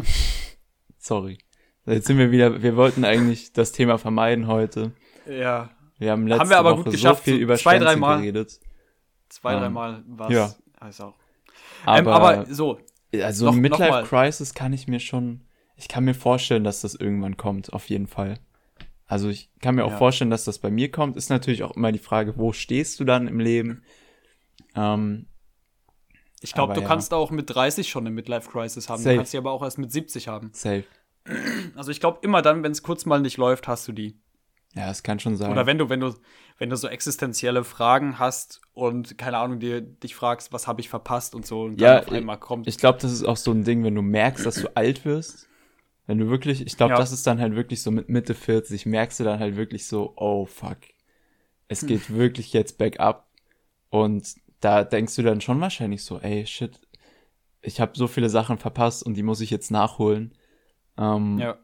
[0.98, 1.38] Sorry.
[1.86, 4.92] Jetzt sind wir wieder, wir wollten eigentlich das Thema vermeiden heute.
[5.26, 5.70] ja.
[5.98, 8.16] Wir haben letzte Haben wir aber Woche gut geschafft, so viel über zwei, drei Mal.
[8.22, 8.58] geredet.
[9.28, 10.46] Zwei, Ähm, dreimal war ja.
[10.46, 10.60] es.
[10.80, 11.14] Also auch.
[11.86, 12.80] Aber, ähm, aber so,
[13.14, 13.60] also noch- mal.
[13.60, 15.42] Midlife Crisis kann ich mir schon,
[15.76, 18.40] ich kann mir vorstellen, dass das irgendwann kommt, auf jeden Fall.
[19.06, 19.96] Also ich kann mir auch Ja.
[19.98, 21.16] vorstellen, dass das bei mir kommt.
[21.16, 23.84] Ist natürlich auch immer die Frage, wo stehst du dann im Leben?
[24.74, 25.26] Ähm,
[26.42, 26.86] ich glaube, du ja.
[26.86, 29.02] kannst auch mit 30 schon eine Midlife Crisis haben.
[29.02, 29.10] Safe.
[29.14, 30.50] Du kannst sie aber auch erst mit 70 haben.
[30.52, 30.84] safe.
[31.76, 34.18] Also ich glaube, immer dann, wenn es kurz mal nicht läuft, hast du die.
[34.74, 35.52] Ja, es kann schon sein.
[35.52, 36.14] Oder wenn du, wenn du,
[36.58, 40.88] wenn du so existenzielle Fragen hast und keine Ahnung, dir dich fragst, was habe ich
[40.88, 42.66] verpasst und so und Ja, dann auf einmal kommt.
[42.66, 45.48] Ich glaube, das ist auch so ein Ding, wenn du merkst, dass du alt wirst.
[46.06, 46.98] Wenn du wirklich, ich glaube, Ja.
[46.98, 50.14] das ist dann halt wirklich so mit Mitte 40, merkst du dann halt wirklich so,
[50.16, 50.78] oh fuck,
[51.68, 53.28] es geht wirklich jetzt bergab.
[53.90, 56.80] Und da denkst du dann schon wahrscheinlich so, ey, shit,
[57.60, 60.34] ich habe so viele Sachen verpasst und die muss ich jetzt nachholen.
[60.96, 61.58] Ähm, ja.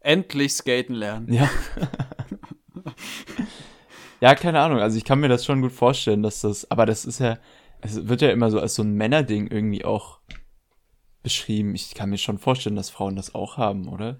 [0.00, 1.32] Endlich skaten lernen.
[1.32, 1.50] Ja.
[4.20, 4.78] ja, keine Ahnung.
[4.78, 7.38] Also ich kann mir das schon gut vorstellen, dass das, aber das ist ja,
[7.80, 10.20] es wird ja immer so als so ein Männerding irgendwie auch
[11.22, 11.74] beschrieben.
[11.74, 14.18] Ich kann mir schon vorstellen, dass Frauen das auch haben, oder?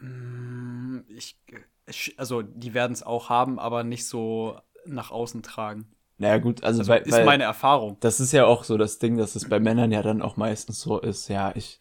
[0.00, 1.38] Mm, Ich,
[1.86, 5.92] ich- also die werden es auch haben, aber nicht so nach außen tragen.
[6.18, 7.98] Naja, gut, also, Also weil, ist weil meine Erfahrung.
[8.00, 10.80] das ist ja auch so das Ding, dass es bei Männern ja dann auch meistens
[10.80, 11.78] so ist, ja, ich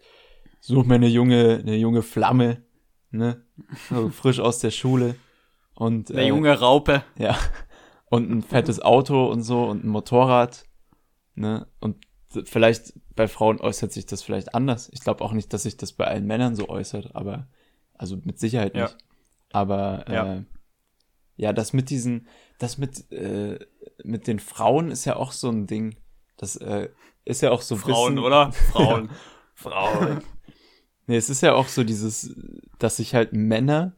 [0.60, 2.64] suche mir eine junge, eine junge Flamme,
[3.12, 3.42] ne?
[3.90, 5.16] So frisch aus der Schule.
[5.74, 7.04] Und, Der junge Raupe.
[7.18, 7.38] Ja.
[8.10, 10.66] Und ein fettes Auto und so und ein Motorrad.
[11.36, 11.68] Ne?
[11.80, 12.06] Und
[12.46, 14.90] vielleicht bei Frauen äußert sich das vielleicht anders.
[14.94, 17.48] Ich glaube auch nicht, dass sich das bei allen Männern so äußert, aber
[17.94, 18.84] also mit Sicherheit Ja.
[18.84, 18.98] nicht.
[19.52, 20.34] Aber Ja.
[20.36, 20.44] äh,
[21.38, 22.28] ja, das mit diesen,
[22.60, 23.60] das mit, äh,
[24.04, 25.96] mit den Frauen ist ja auch so ein Ding.
[26.38, 26.90] Das äh,
[27.24, 28.52] ist ja auch so Frauen, bisschen, oder?
[28.72, 29.10] Frauen.
[29.54, 30.22] Frauen.
[31.08, 32.36] Nee, es ist ja auch so dieses,
[32.80, 33.96] dass sich halt Männer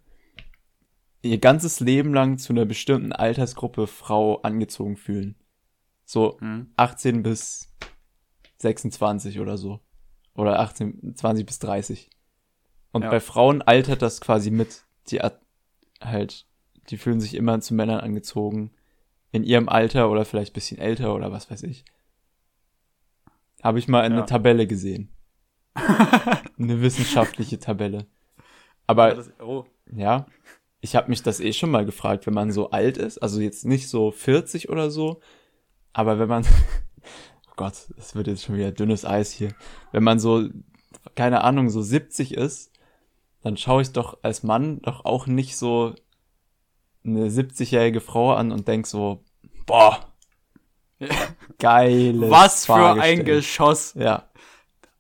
[1.22, 5.36] ihr ganzes Leben lang zu einer bestimmten Altersgruppe Frau angezogen fühlen.
[6.06, 6.72] So Hm.
[6.78, 7.74] 18 bis
[8.60, 9.80] 26 oder so.
[10.36, 12.10] Oder 18, 20 bis 30.
[12.92, 13.10] Und Ja.
[13.10, 14.84] bei Frauen altert das quasi mit.
[15.10, 15.20] Die
[16.02, 16.46] halt,
[16.90, 18.72] die fühlen sich immer zu Männern angezogen.
[19.32, 21.86] In ihrem Alter oder vielleicht bisschen älter oder was weiß ich.
[23.62, 24.22] Habe ich mal eine Ja.
[24.24, 25.10] Tabelle gesehen.
[25.76, 28.08] eine wissenschaftliche Tabelle.
[28.88, 29.66] Aber Das, oh.
[29.92, 30.26] ja,
[30.82, 33.66] ich habe mich das eh schon mal gefragt, wenn man so alt ist, also jetzt
[33.66, 35.20] nicht so 40 oder so,
[35.94, 36.46] aber wenn man,
[37.48, 39.54] oh Gott, es wird jetzt schon wieder dünnes Eis hier,
[39.92, 40.48] wenn man so,
[41.16, 42.72] keine Ahnung, so 70 ist,
[43.42, 45.94] dann schaue ich doch als Mann doch auch nicht so
[47.08, 49.24] eine 70-jährige Frau an und denk so,
[49.66, 50.14] boah,
[51.60, 53.24] geiles Was für ein.
[53.26, 53.94] Geschoss.
[53.96, 54.30] Ja,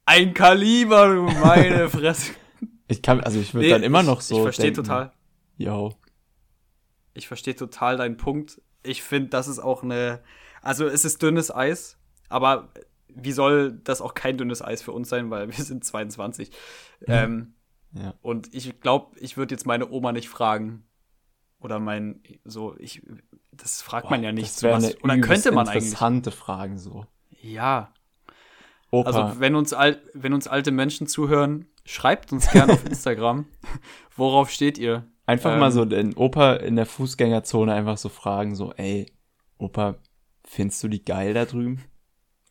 [0.05, 2.33] Ein Kaliber, du meine Fresse.
[2.87, 5.11] ich kann, also ich würde Nee, dann immer noch so Ich verstehe total.
[5.57, 5.93] Yo,
[7.13, 8.61] Ich verstehe total deinen Punkt.
[8.83, 10.21] Ich finde, das ist auch eine.
[10.61, 11.97] Also, es ist dünnes Eis,
[12.29, 12.69] aber
[13.07, 16.51] wie soll das auch kein dünnes Eis für uns sein, weil wir sind 22.
[17.07, 17.53] Ähm,
[17.93, 18.13] ja.
[18.21, 20.83] und ich glaube, ich würde jetzt meine Oma nicht fragen,
[21.59, 23.01] Oder mein, so, ich,
[23.51, 24.47] das fragt man ja nicht.
[24.47, 25.85] Das wäre eine Oder könnte man eigentlich.
[25.85, 27.05] interessante Fragen so.
[27.41, 27.93] Ja.
[28.91, 33.45] Opa, Also, wenn uns, al wenn uns alte Menschen zuhören, schreibt uns gerne auf Instagram.
[34.15, 35.07] Worauf steht ihr?
[35.27, 39.11] einfach ähm, mal so den Opa in der Fußgängerzone einfach so fragen, so, ey,
[39.59, 39.95] Opa,
[40.43, 41.83] findest du die geil da drüben?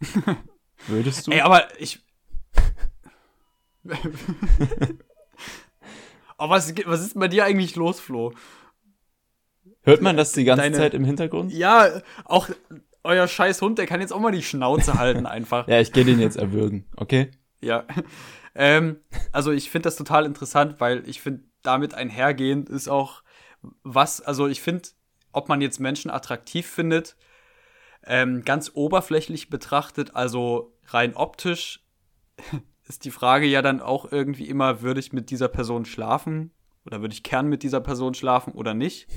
[0.87, 1.33] Würdest du?
[1.33, 2.01] Ey, aber ich.
[6.37, 8.33] aber was, was ist bei dir eigentlich los, Flo?
[9.87, 11.53] Hört man das die ganze deine- Zeit im Hintergrund?
[11.53, 12.49] Ja, auch
[13.05, 15.69] euer scheiß Hund, der kann jetzt auch mal die Schnauze halten, einfach.
[15.69, 17.31] Ja, ich gehe den jetzt erwürgen, okay?
[17.61, 17.85] Ja.
[18.55, 18.99] Ähm,
[19.33, 23.23] also ich finde das total interessant, weil ich finde, damit einhergehend ist auch
[23.83, 24.89] was, also ich finde,
[25.33, 27.17] ob man jetzt Menschen attraktiv findet,
[28.05, 31.85] ähm, ganz oberflächlich betrachtet, also rein optisch,
[32.89, 36.51] ist die Frage ja dann auch irgendwie immer, würde ich mit dieser Person schlafen?
[36.85, 39.09] Oder würde ich gern mit dieser Person schlafen oder nicht?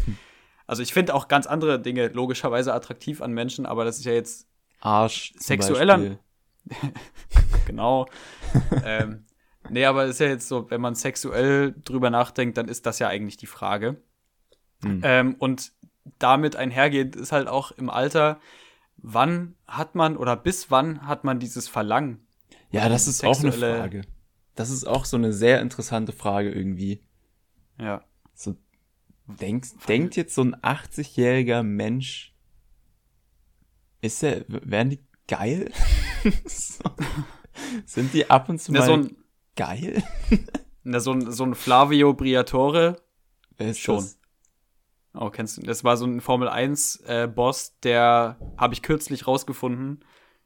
[0.70, 4.12] Also ich finde auch ganz andere Dinge logischerweise attraktiv an Menschen, aber das ist ja
[4.12, 4.48] jetzt
[4.82, 5.34] Arsch.
[5.40, 6.20] Sexueller-.
[7.66, 8.08] Genau.
[8.84, 9.26] ähm,
[9.70, 13.08] nee, aber ist ja jetzt so, wenn man sexuell drüber nachdenkt, dann ist das ja
[13.08, 13.98] eigentlich die Frage.
[14.84, 15.02] Hm.
[15.04, 15.72] Ähm, und
[16.20, 18.40] damit einhergehend ist halt auch im Alter,
[18.98, 22.28] wann hat man oder bis wann hat man dieses Verlangen?
[22.70, 24.02] Ja, das ist auch eine Frage.
[24.56, 27.02] Das ist auch so eine sehr interessante Frage irgendwie.
[27.80, 28.04] Ja.
[28.36, 28.56] So,
[29.30, 32.34] denkst, denkt jetzt so ein 80-jähriger Mensch,
[34.02, 35.72] ist er, werden die geil?
[36.46, 36.84] so.
[37.86, 39.18] Sind die ab und zu Na, mal so ein,
[39.56, 40.04] geil?
[40.84, 43.02] na, so ein, so ein Flavio Briatore,
[43.58, 43.98] Wer ist Schon.
[43.98, 44.18] das?
[45.14, 49.28] oh, kennst du, das war so ein Formel 1 äh, Boss, der habe ich kürzlich
[49.28, 50.06] rausgefunden.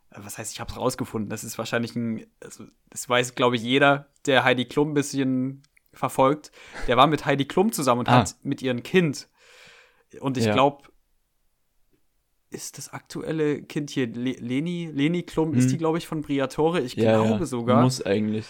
[0.09, 1.29] Äh, Was heißt, ich habe es rausgefunden?
[1.29, 5.61] Das ist wahrscheinlich ein, also, das weiß, glaube ich, jeder, der Heidi Klum ein bisschen
[5.93, 6.51] verfolgt.
[6.87, 8.19] Der war mit Heidi Klum zusammen und Ah.
[8.19, 9.29] hat mit ihrem Kind.
[10.19, 10.53] Und ich Ja.
[10.53, 10.83] glaube,
[12.49, 14.89] ist das aktuelle Kind hier Le Leni?
[14.93, 15.69] Leni Klum, ist Hm.
[15.71, 16.81] die, glaube ich, von Briatore?
[16.81, 17.81] Ich Ja, glaube ja, sogar.
[17.81, 18.45] Muss eigentlich.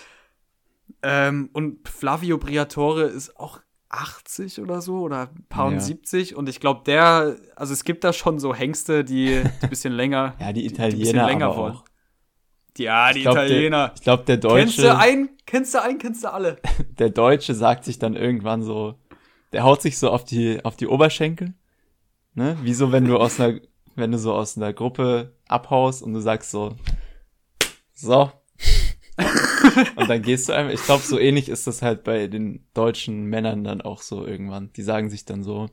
[1.01, 5.79] Ähm, und Flavio Briatore ist auch 80 oder so oder ein paar und Ja.
[5.79, 9.93] 70 und ich glaube, der, also es gibt da schon so Hengste, die ein bisschen
[9.93, 11.73] länger, Ja, die die ein bisschen Italiener länger aber wollen.
[11.75, 11.85] auch.
[12.77, 13.87] Ja, die Ich glaub, Italiener.
[13.87, 16.57] Der, ich glaube, der kennst du Deutsche, einen, kennst du einen, kennst du alle.
[16.99, 18.95] der Deutsche sagt sich dann irgendwann so,
[19.51, 21.53] der haut sich so auf die, auf die Oberschenkel.
[22.33, 22.57] Ne?
[22.63, 23.59] Wie so, wenn du aus einer,
[23.95, 26.75] wenn du so aus einer Gruppe abhaust und du sagst so,
[27.93, 28.31] so.
[29.95, 33.25] und dann gehst du einfach, ich glaube, so ähnlich ist das halt bei den deutschen
[33.25, 34.73] Männern dann auch so irgendwann.
[34.73, 35.69] Die sagen sich dann so,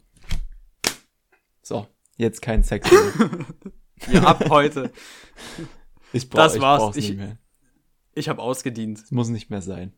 [1.63, 1.87] so,
[2.19, 3.47] jetzt kein Sex mehr.
[4.13, 4.93] Ja, ab heute.
[6.13, 6.97] Ich brauch, Das ich war's.
[6.97, 7.39] Ich- nicht mehr.
[8.15, 8.99] Ich habe ausgedient.
[8.99, 9.93] Es muss nicht mehr sein.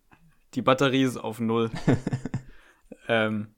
[0.54, 1.70] Die Batterie ist auf Null.
[3.08, 3.54] ähm,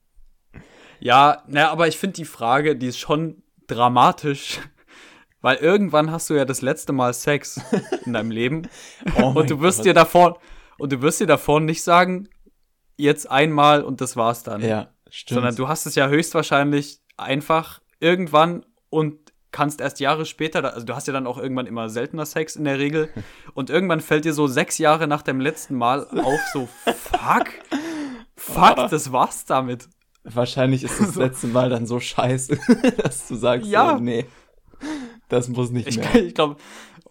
[1.00, 4.60] ja, naja, aber ich finde die Frage, die ist schon dramatisch,
[5.40, 7.60] weil irgendwann hast du ja das letzte Mal Sex
[8.06, 8.68] in deinem Leben
[9.20, 10.40] Oh und du wirst dir davor
[10.78, 12.28] und du wirst dir davor nicht sagen,
[12.96, 15.34] jetzt einmal und das war's dann, Ja, stimmt.
[15.36, 19.23] sondern du hast es ja höchstwahrscheinlich einfach irgendwann und
[19.54, 22.64] kannst erst Jahre später, also du hast ja dann auch irgendwann immer seltener Sex in
[22.64, 23.08] der Regel
[23.54, 27.46] und irgendwann fällt dir so sechs Jahre nach dem letzten Mal auf, so fuck,
[28.36, 29.88] fuck, das war's damit.
[30.24, 32.58] Wahrscheinlich ist das letzte Mal dann so scheiße,
[33.02, 33.96] dass du sagst, Ja.
[33.96, 34.26] so, nee,
[35.28, 36.14] das muss nicht Ich, mehr.
[36.16, 36.56] ich glaube,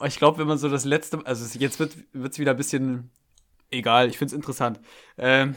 [0.05, 3.09] ich glaub, wenn man so das letzte, also es- jetzt wird es wieder ein bisschen
[3.71, 4.09] egal.
[4.09, 4.79] Ich finde es interessant.
[5.17, 5.55] Ähm,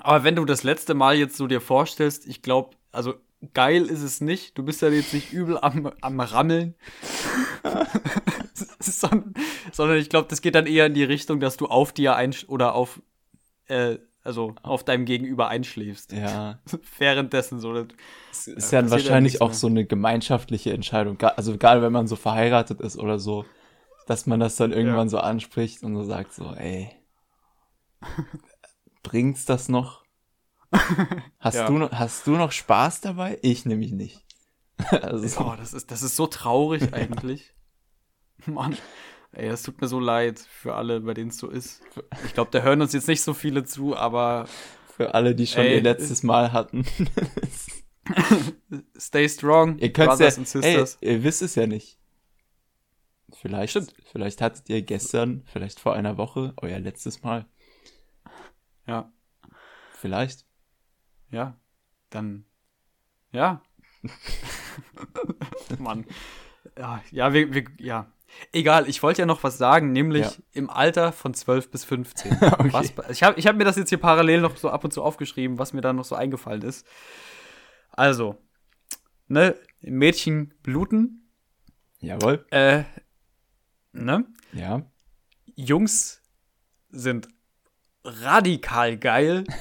[0.00, 3.14] aber wenn du das letzte Mal jetzt so dir vorstellst, ich glaube, also
[3.54, 4.56] geil ist es nicht.
[4.56, 6.74] Du bist ja jetzt nicht übel am, am Rammeln.
[8.80, 9.34] sondern,
[9.72, 12.44] sondern ich glaube, das geht dann eher in die Richtung, dass du auf dir einsch
[12.48, 13.02] oder auf,
[13.66, 16.12] äh, also auf deinem Gegenüber einschläfst.
[16.12, 16.60] Ja,
[16.98, 17.72] Währenddessen so.
[17.74, 17.86] Das,
[18.30, 21.20] es ist Ja, ja ja wahrscheinlich auch so eine gemeinschaftliche Entscheidung.
[21.20, 23.44] Also egal, wenn man so verheiratet ist oder so,
[24.06, 26.90] dass man das dann irgendwann so anspricht und so sagt so, ey,
[29.02, 30.01] bringt's das noch?
[31.38, 31.66] Hast, Ja.
[31.66, 33.38] du, noch hast du noch Spaß dabei?
[33.42, 34.24] Ich nämlich nicht.
[34.90, 37.52] also so, Oh, das ist, das ist so traurig eigentlich.
[38.46, 38.76] Mann.
[39.32, 41.82] Ey, das tut mir so leid für alle, bei denen es so ist.
[42.26, 44.46] Ich glaube, da hören uns jetzt nicht so viele zu, aber
[44.96, 46.84] für alle, die schon Ey, ihr letztes Mal hatten.
[48.98, 51.98] stay strong, Ihr Brothers ja, and ey, ihr wisst es ja nicht.
[53.32, 53.94] Vielleicht, Stimmt.
[54.10, 57.46] vielleicht hattet ihr gestern, vielleicht vor einer Woche, euer letztes Mal.
[58.86, 59.10] Ja,
[59.98, 60.44] Vielleicht.
[61.32, 61.56] Ja.
[62.10, 62.44] Dann,
[63.32, 63.60] ja.
[65.78, 66.04] Mann.
[66.78, 68.06] Ja, ja, wir, wir, ja.
[68.52, 70.32] Egal, ich wollte ja noch was sagen, nämlich Ja.
[70.52, 72.32] im Alter von 12 bis 15.
[72.42, 72.72] Okay.
[72.72, 75.02] was, ich habe ich hab mir das jetzt hier parallel noch so ab und zu
[75.02, 76.86] aufgeschrieben, was mir da noch so eingefallen ist.
[77.90, 78.38] Also,
[79.28, 81.30] ne, Mädchen bluten,
[82.00, 82.46] Jawohl.
[82.50, 82.84] äh,
[83.92, 84.24] ne?
[84.52, 84.82] Ja.
[85.54, 86.22] Jungs
[86.90, 87.28] sind
[88.04, 89.44] radikal geil.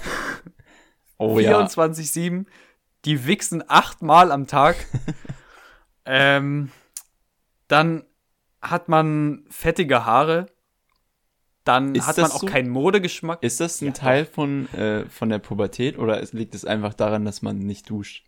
[1.21, 1.59] Oh ja.
[1.59, 2.45] 24-7.
[3.05, 4.75] Die wichsen achtmal am Tag.
[6.05, 6.71] ähm,
[7.67, 8.03] dann
[8.61, 10.47] hat man fettige Haare.
[11.63, 12.47] Dann Ist hat man auch so?
[12.47, 13.43] keinen Modegeschmack.
[13.43, 17.23] Ist das ein Ja, Teil von, äh, von der Pubertät oder liegt es einfach daran,
[17.23, 18.25] dass man nicht duscht?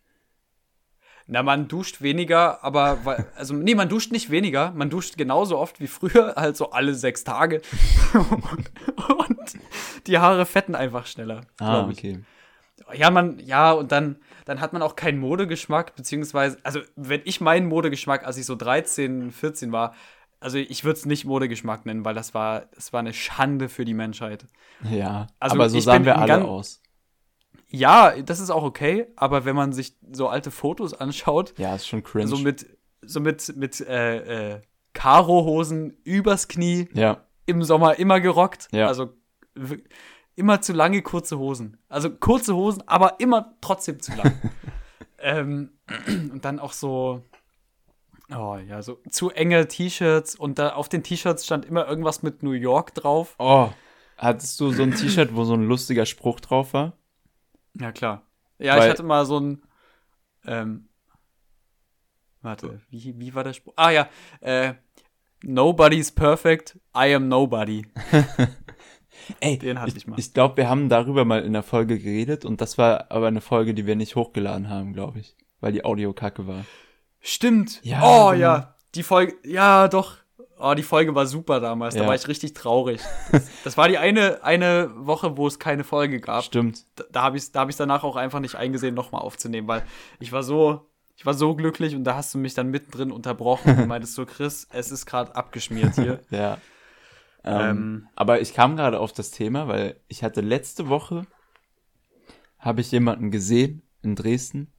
[1.26, 4.72] Na, man duscht weniger, aber, weil, also, nee, man duscht nicht weniger.
[4.72, 7.62] Man duscht genauso oft wie früher, halt so alle sechs Tage.
[8.14, 9.40] und
[10.06, 11.42] die Haare fetten einfach schneller.
[11.60, 12.18] Ah, ich.
[12.94, 17.40] Ja, man, ja, und dann, dann hat man auch keinen Modegeschmack, beziehungsweise, also, wenn ich
[17.42, 19.94] meinen Modegeschmack, als ich so 13, 14 war,
[20.40, 23.86] also ich würde es nicht Modegeschmack nennen, weil das war, das war eine Schande für
[23.86, 24.46] die Menschheit.
[24.90, 26.82] Ja, Also aber so sahen wir alle Gang- aus.
[27.70, 31.88] Ja, das ist auch okay, aber wenn man sich so alte Fotos anschaut, Ja, ist
[31.88, 32.28] schon cringe.
[32.28, 32.68] so mit,
[33.02, 34.62] so mit, mit äh, äh,
[34.94, 38.68] Karo-Hosen übers Knie, ja, im Sommer immer gerockt.
[38.72, 38.88] Ja.
[38.88, 39.14] Also
[40.36, 41.78] immer zu lange kurze Hosen.
[41.90, 44.34] Also kurze Hosen, aber immer trotzdem zu lang.
[45.20, 45.72] ähm,
[46.08, 47.24] und dann auch so,
[48.36, 52.44] oh ja, so zu enge T-Shirts und da auf den T-Shirts stand immer irgendwas mit
[52.44, 53.36] New York drauf.
[53.40, 53.70] Oh,
[54.18, 56.94] hattest du so ein T-Shirt, wo so ein lustiger Spruch drauf war?
[57.80, 58.24] Ja, klar.
[58.60, 59.64] Ja, Weil- ich hatte mal so ein,
[60.46, 60.90] ähm,
[62.42, 63.74] warte, wie, wie war der Spruch?
[63.76, 64.10] Ah ja,
[64.42, 64.74] äh,
[65.46, 67.86] Nobody's perfect, I am nobody.
[69.40, 70.20] Ey, Den hatte ich, ich mal.
[70.20, 73.42] Ich glaube, wir haben darüber mal in der Folge geredet und das war aber eine
[73.42, 76.66] Folge, die wir nicht hochgeladen haben, glaube ich, weil die Audio kacke war.
[77.22, 77.80] Stimmt.
[77.84, 78.34] Ja, oh genau.
[78.42, 80.18] ja, die Folge, ja doch.
[80.60, 81.94] Oh, die Folge war super damals.
[81.96, 82.08] Da Ja.
[82.08, 83.02] war ich richtig traurig.
[83.32, 86.44] Das, das war die eine, eine Woche, wo es keine Folge gab.
[86.44, 86.86] Stimmt.
[86.96, 89.84] Da, da habe ich da hab ich's danach auch einfach nicht eingesehen, nochmal aufzunehmen, weil
[90.20, 93.78] ich war so, ich war so glücklich und da hast du mich dann mittendrin unterbrochen
[93.78, 96.20] und meintest so, Chris, es ist gerade abgeschmiert hier.
[96.30, 96.58] Ja.
[97.46, 98.08] Ähm, Ähm.
[98.16, 101.28] aber ich kam gerade auf das Thema, weil ich hatte letzte Woche
[102.58, 104.72] habe ich jemanden gesehen in Dresden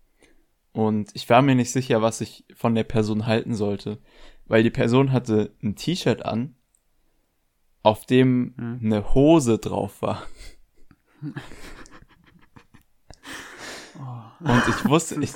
[0.73, 3.99] und ich war mir nicht sicher, was ich von der Person halten sollte,
[4.47, 6.57] weil die Person hatte ein T-Shirt an,
[7.83, 8.81] auf dem Hm.
[8.83, 10.23] eine Hose drauf war.
[14.41, 15.33] Und ich wusste, ich,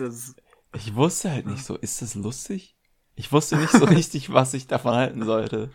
[0.75, 2.77] ich wusste halt nicht so, ist das lustig?
[3.15, 5.71] Ich wusste nicht so richtig, was ich davon halten sollte.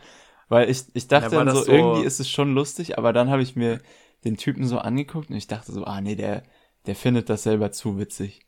[0.49, 3.29] Weil ich, ich dachte Ja, dann so, so- irgendwie ist es schon lustig, aber dann
[3.29, 3.79] habe ich mir
[4.23, 6.43] den Typen so angeguckt und ich dachte so, ah nee, der,
[6.85, 8.45] der findet das selber zu witzig.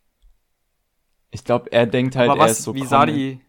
[1.32, 3.39] Ich glaube, er denkt halt, aber er was, ist so wie sah Comedy-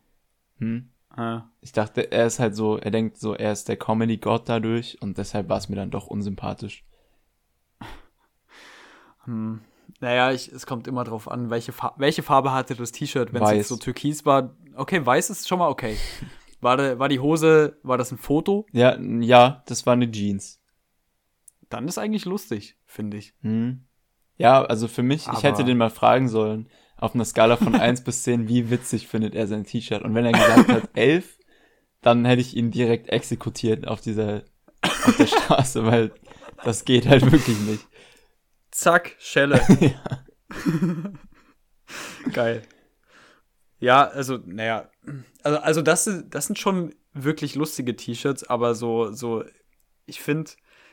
[0.59, 0.91] die, Hm?
[1.17, 5.01] äh, Ich dachte, er ist halt so, er denkt so, er ist der Comedy-Gott dadurch
[5.03, 6.85] und deshalb war es mir dann doch unsympathisch.
[9.25, 9.61] Hm.
[10.01, 13.33] Naja, ich, es kommt immer drauf an, welche, Fa welche Farbe hatte das T-Shirt.
[13.33, 15.97] Wenn es so türkis war, okay, weiß ist schon mal okay.
[16.61, 18.67] War, de, war die Hose, war das ein Foto?
[18.73, 20.61] Ja, ja, das war eine Jeans.
[21.69, 23.35] Dann ist eigentlich lustig, finde ich.
[23.43, 23.85] Hm.
[24.37, 27.75] Ja, also für mich, ich Aber- hätte den mal fragen sollen, auf einer Skala von
[27.81, 30.03] 1 bis 10, wie witzig findet er sein T-Shirt?
[30.03, 31.39] Und wenn er gesagt hat 11,
[32.03, 34.45] dann hätte ich ihn direkt exekutiert auf dieser,
[34.83, 36.13] auf der Straße, weil
[36.65, 37.87] das geht halt wirklich nicht.
[38.71, 39.61] Zack, Schelle.
[42.33, 42.63] Geil.
[43.79, 44.91] Ja, also, naja.
[45.43, 49.45] Also, also das, sind- das sind schon wirklich lustige T-Shirts, aber so, so,
[50.07, 50.51] ich finde,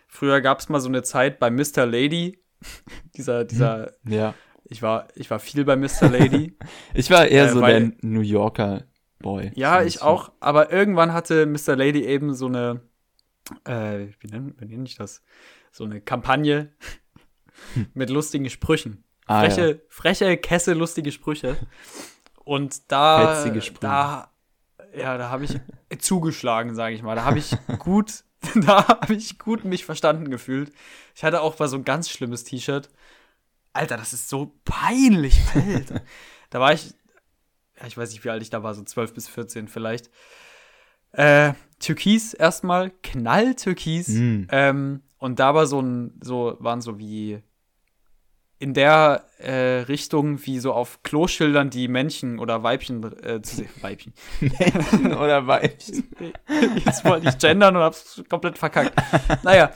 [0.07, 1.85] früher gab es mal so eine Zeit bei Mr.
[1.85, 2.39] Lady.
[3.15, 4.33] dieser, dieser, Ja.
[4.65, 6.09] ich war, ich war viel bei Mr.
[6.09, 6.57] Lady.
[6.93, 8.83] Ich war eher Äh, so weil- der New Yorker
[9.19, 9.51] Boy.
[9.55, 10.07] Ja, So ich bisschen.
[10.07, 10.31] auch.
[10.41, 11.75] Aber irgendwann hatte Mr.
[11.77, 12.81] Lady eben so eine,
[13.65, 15.21] äh, wie nenne, wie nenne ich das?
[15.71, 16.73] So eine Kampagne
[17.93, 19.03] mit lustigen Sprüchen.
[19.25, 19.77] Ah, Freche, ja.
[19.87, 21.55] freche, Kesse, lustige Sprüche.
[22.43, 23.45] Und da,
[23.79, 24.31] da,
[24.95, 25.59] ja, da habe ich
[25.99, 27.15] zugeschlagen, sage ich mal.
[27.15, 28.23] Da habe ich gut,
[28.55, 30.71] da habe ich gut mich verstanden gefühlt.
[31.15, 32.89] Ich hatte auch mal so ein ganz schlimmes T-Shirt.
[33.71, 36.01] Alter, das ist so peinlich, Alter.
[36.49, 36.93] da war ich,
[37.79, 40.09] ja, ich weiß nicht, wie alt ich da war, so 12 bis 14 vielleicht.
[41.11, 44.07] Äh, Türkis erstmal, knalltürkis.
[44.09, 44.43] Mm.
[44.49, 47.41] Ähm, und da war so ein, so, waren so wie
[48.59, 53.69] in der äh, Richtung, wie so auf Kloschildern die Männchen oder Weibchen äh, zu sehen.
[53.81, 54.13] Weibchen.
[54.39, 56.09] Männchen oder Weibchen.
[56.85, 58.93] Jetzt wollte ich gendern und hab's komplett verkackt.
[59.43, 59.71] Naja,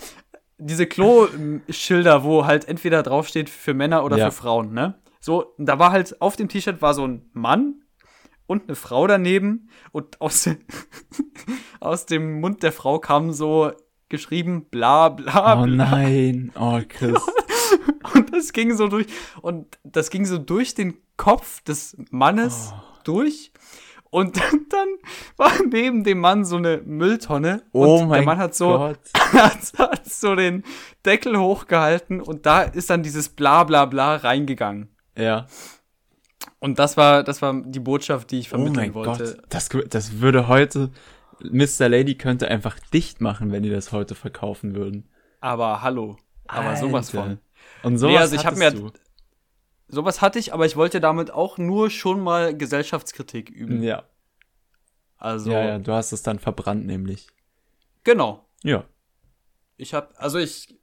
[0.57, 4.25] diese Klo-Schilder, wo halt entweder draufsteht für Männer oder Ja.
[4.31, 4.95] für Frauen, ne?
[5.19, 7.81] So, da war halt auf dem T-Shirt war so ein Mann
[8.45, 10.57] und eine Frau daneben und aus, de-
[11.81, 13.71] aus dem Mund der Frau kam so
[14.09, 15.89] geschrieben bla bla Oh bla.
[15.89, 16.51] nein.
[16.57, 17.21] Oh, Chris.
[18.17, 19.07] Und das ging so durch
[19.41, 22.79] und das ging so durch den Kopf des Mannes Oh.
[23.03, 23.51] durch.
[24.09, 24.37] Und
[24.69, 24.87] dann
[25.35, 27.63] war neben dem Mann so eine Mülltonne.
[27.73, 28.79] Oh und mein der Mann hat so,
[29.33, 30.63] hat, hat so den
[31.05, 34.89] Deckel hochgehalten und da ist dann dieses Bla bla bla reingegangen.
[35.17, 35.47] Ja.
[36.59, 39.35] Und das war, das war die Botschaft, die ich Oh vermitteln mein wollte.
[39.35, 39.45] Gott.
[39.49, 40.91] Das, das würde heute,
[41.41, 41.89] Mr.
[41.89, 45.09] Lady könnte einfach dicht machen, wenn die das heute verkaufen würden.
[45.39, 46.17] Aber hallo.
[46.47, 47.27] Aber sowas Alter.
[47.29, 47.39] von.
[47.87, 48.91] Und sowas Nee, also ich hab hattest mir-
[49.89, 53.53] Sowas hatte ich, aber ich wollte damit auch nur schon mal Gesellschaftskritik du.
[53.53, 53.83] üben.
[53.83, 54.03] Ja.
[55.17, 57.27] Also, ja, ja, du hast es dann verbrannt, nämlich.
[58.03, 58.45] genau.
[58.63, 58.83] Ja.
[59.77, 60.77] Ich habe, also ich,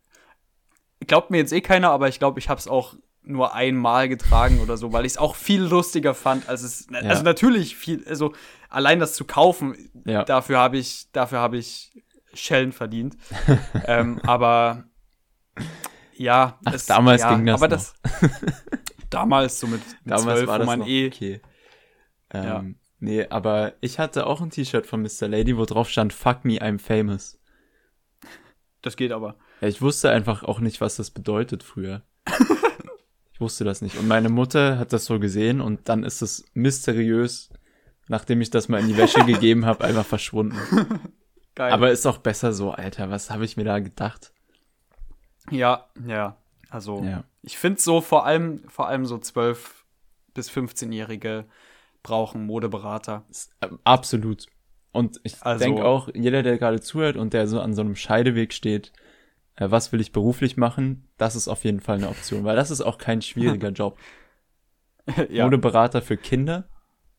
[1.06, 4.60] glaubt mir jetzt eh keiner, aber ich glaube, ich habe es auch nur einmal getragen
[4.60, 8.32] oder so, weil ich es auch viel lustiger fand, als es, also natürlich viel, also
[8.68, 10.22] allein das zu kaufen, Ja.
[10.24, 12.02] dafür habe ich, dafür habe ich
[12.34, 13.16] Schellen verdient.
[13.86, 14.84] ähm, aber
[16.16, 17.76] ja, Ach, damals ja, ging das aber noch.
[17.76, 17.94] das
[19.10, 21.40] damals so mit, mit Damals 12, war das man noch eh okay.
[22.30, 22.64] Ähm, Ja.
[23.00, 25.28] Nee, aber ich hatte auch ein T-Shirt von Mr.
[25.28, 27.38] Lady, wo drauf stand, fuck me, I'm famous.
[28.82, 29.36] das geht aber.
[29.60, 32.02] Ja, ich wusste einfach auch nicht, was das bedeutet früher.
[33.32, 33.98] ich wusste das nicht.
[33.98, 37.50] Und meine Mutter hat das so gesehen und dann ist es mysteriös,
[38.08, 40.56] nachdem ich das mal in die Wäsche gegeben habe, einfach verschwunden.
[41.54, 41.72] Geil.
[41.72, 43.10] Aber ist auch besser so, Alter.
[43.10, 44.32] Was habe ich mir da gedacht?
[45.50, 46.36] Ja, ja,
[46.70, 47.24] also Ja.
[47.42, 49.84] Ich finde so vor allem, vor allem so 12
[50.32, 51.44] bis 15-Jährige
[52.02, 53.24] brauchen Modeberater.
[53.60, 54.46] Äh, absolut.
[54.92, 57.96] Und ich Also- denke auch, jeder, der gerade zuhört und der so an so einem
[57.96, 58.92] Scheideweg steht,
[59.56, 62.70] äh, was will ich beruflich machen, das ist auf jeden Fall eine Option, weil das
[62.70, 63.98] ist auch kein schwieriger Job.
[65.28, 65.44] ja.
[65.44, 66.68] Modeberater für Kinder?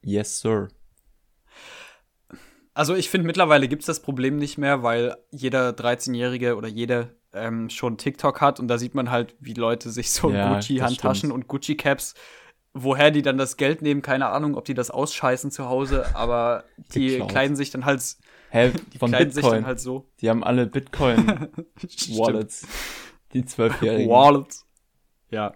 [0.01, 0.69] Yes, sir.
[2.73, 7.15] Also ich finde, mittlerweile gibt es das Problem nicht mehr, weil jeder 13-Jährige oder jede
[7.35, 11.31] ähm, schon TikTok hat und da sieht man halt, wie Leute sich so Ja, Gucci-Handtaschen
[11.31, 12.15] und Gucci-Caps,
[12.73, 16.65] woher die dann das Geld nehmen, keine Ahnung, ob die das ausscheißen zu Hause, aber
[16.93, 18.01] die kleiden sich dann halt,
[18.49, 19.67] Hä, die von kleiden sich dann Bitcoin.
[19.67, 20.09] halt so.
[20.21, 22.67] Die haben alle Bitcoin-Wallets.
[23.33, 24.09] Die Zwölfjährigen.
[24.09, 24.65] Wallets.
[25.29, 25.55] Ja.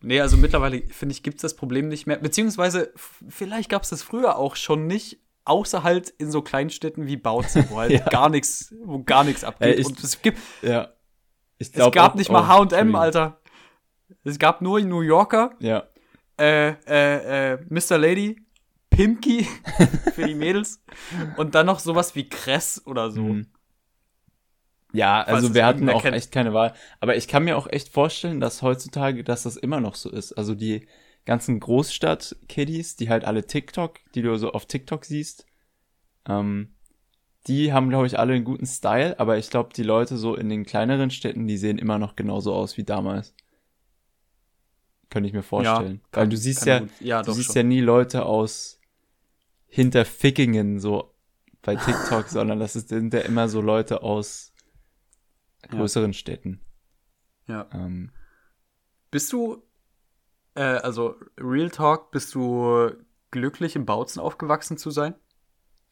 [0.00, 2.16] Nee, also mittlerweile, finde ich, gibt es das Problem nicht mehr.
[2.16, 2.90] Beziehungsweise,
[3.28, 7.66] vielleicht gab es das früher auch schon nicht, außer halt in so Kleinstädten wie Bautzen,
[7.70, 8.04] wo halt Ja.
[8.04, 9.68] gar nichts, wo gar nichts abgeht.
[9.76, 10.92] Ey, ich- Und es gibt, Ja.
[11.58, 12.96] Ich es glaub gab auch- nicht oh, mal H&M, Entschuldigung.
[12.96, 13.40] Alter.
[14.24, 15.84] Es gab nur New Yorker, Ja.
[16.38, 17.96] äh, äh, äh, Mr.
[17.98, 18.36] Lady,
[18.90, 19.44] Pimki
[20.14, 20.82] für die Mädels
[21.38, 23.22] und dann noch sowas wie Kress oder so.
[23.22, 23.46] Mhm.
[24.92, 26.16] Ja, also es wir hatten auch kennt.
[26.16, 26.72] echt keine Wahl.
[27.00, 30.32] Aber ich kann mir auch echt vorstellen, dass heutzutage, dass das immer noch so ist.
[30.32, 30.86] Also die
[31.26, 35.46] ganzen Großstadt-Kiddies, die halt alle TikTok, die du so auf TikTok siehst,
[36.26, 36.72] ähm,
[37.46, 40.48] die haben, glaube ich, alle einen guten Style, aber ich glaube, die Leute so in
[40.48, 43.34] den kleineren Städten, die sehen immer noch genauso aus wie damals.
[45.10, 46.00] Könnte ich mir vorstellen.
[46.12, 47.56] Weil du siehst kann ja, ja, du siehst schon.
[47.56, 48.80] ja nie Leute aus
[49.68, 51.14] Hinterfickingen so
[51.62, 54.52] bei TikTok, sondern das sind ja immer so Leute aus
[55.68, 56.60] größeren Städten.
[57.46, 57.68] Ja.
[57.72, 58.10] Ähm,
[59.10, 59.62] Bist du,
[60.56, 62.90] äh, also Real Talk, bist du
[63.30, 65.14] glücklich im Bautzen aufgewachsen zu sein?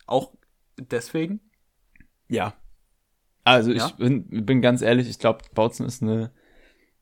[0.07, 0.33] Auch
[0.79, 1.41] deswegen?
[2.29, 2.55] ja.
[3.47, 3.85] Also Ja?
[3.87, 6.33] ich bin, bin ganz ehrlich, ich glaube, Bautzen ist eine,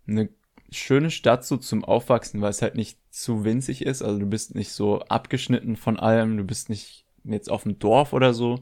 [0.08, 0.28] eine
[0.72, 4.02] schöne Stadt so zum Aufwachsen, weil es halt nicht zu winzig ist.
[4.02, 8.12] Also du bist nicht so abgeschnitten von allem, du bist nicht jetzt auf dem Dorf
[8.12, 8.58] oder so.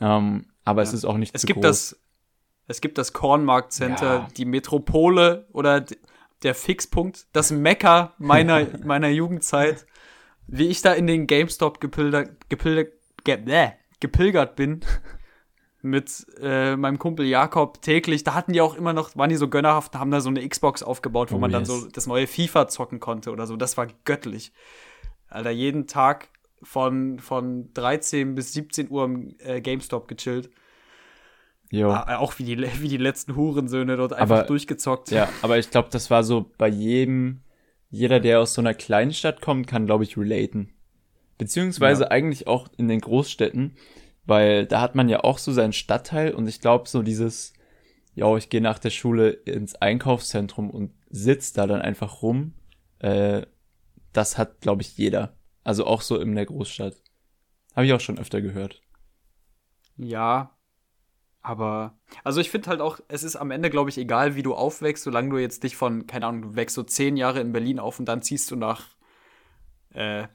[0.00, 0.96] Ähm, aber es Ja.
[0.96, 1.64] ist auch nicht Es zu gibt groß.
[1.66, 2.00] das,
[2.66, 4.28] es gibt das Kornmarkt Center, Ja.
[4.36, 5.96] die Metropole oder d-
[6.46, 9.84] der Fixpunkt, das Mekka meiner, meiner Jugendzeit.
[10.46, 12.92] Wie ich da in den GameStop gepilgert, gepilgert,
[13.24, 14.80] ge, bäh, gepilgert bin
[15.82, 18.22] mit äh, meinem Kumpel Jakob täglich.
[18.22, 20.82] Da hatten die auch immer noch, waren die so gönnerhaft, haben da so eine Xbox
[20.84, 21.68] aufgebaut, wo Oh, man dann yes.
[21.68, 23.56] so das neue FIFA zocken konnte oder so.
[23.56, 24.52] Das war göttlich.
[25.28, 26.28] Alter, jeden Tag
[26.62, 30.50] von, von 13 bis 17 Uhr im äh, GameStop gechillt.
[31.70, 31.90] Jo.
[31.90, 35.10] Ah, Auch wie die, wie die letzten Hurensöhne dort einfach Aber- durchgezockt.
[35.10, 37.40] Ja, aber ich glaube, das war so bei jedem,
[37.90, 40.72] jeder, der aus so einer kleinen Stadt kommt, kann, glaube ich, relaten.
[41.38, 42.10] Beziehungsweise Ja.
[42.10, 43.76] eigentlich auch in den Großstädten,
[44.24, 47.52] weil da hat man ja auch so seinen Stadtteil und ich glaube, so dieses,
[48.14, 52.54] ja, ich gehe nach der Schule ins Einkaufszentrum und sitz da dann einfach rum,
[53.00, 53.42] äh,
[54.12, 55.36] das hat, glaube ich, jeder.
[55.64, 56.96] Also auch so in der Großstadt.
[57.74, 58.80] Habe ich auch schon öfter gehört.
[59.98, 60.55] Ja,
[61.46, 61.94] aber,
[62.24, 65.04] also ich finde halt auch, es ist am Ende, glaube ich, egal, wie du aufwächst,
[65.04, 68.00] solange du jetzt dich von, keine Ahnung, du wächst so zehn Jahre in Berlin auf
[68.00, 68.88] und dann ziehst du nach,
[69.94, 70.26] äh,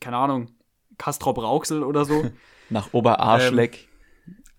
[0.00, 0.52] keine Ahnung,
[0.96, 2.30] Castrop Rauxel oder so.
[2.70, 3.88] Nach Oberarschleck.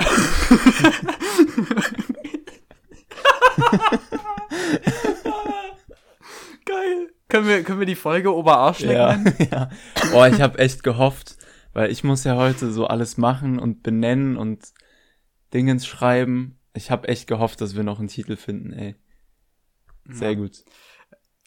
[6.65, 7.13] Geil.
[7.29, 9.35] Können wir, können wir die Folge Oberarschleck Ja, nennen?
[9.51, 9.71] ja.
[10.11, 11.35] Boah, ich habe echt gehofft,
[11.73, 14.71] weil ich muss ja heute so alles machen und benennen und
[15.55, 16.59] Dingens schreiben.
[16.73, 18.95] Ich habe echt gehofft, dass wir noch einen Titel finden, ey.
[20.07, 20.37] Sehr Ja.
[20.37, 20.63] gut.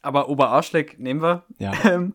[0.03, 1.45] Aber Oberarschleck nehmen wir.
[1.59, 1.73] Ja.
[1.85, 2.15] Ähm,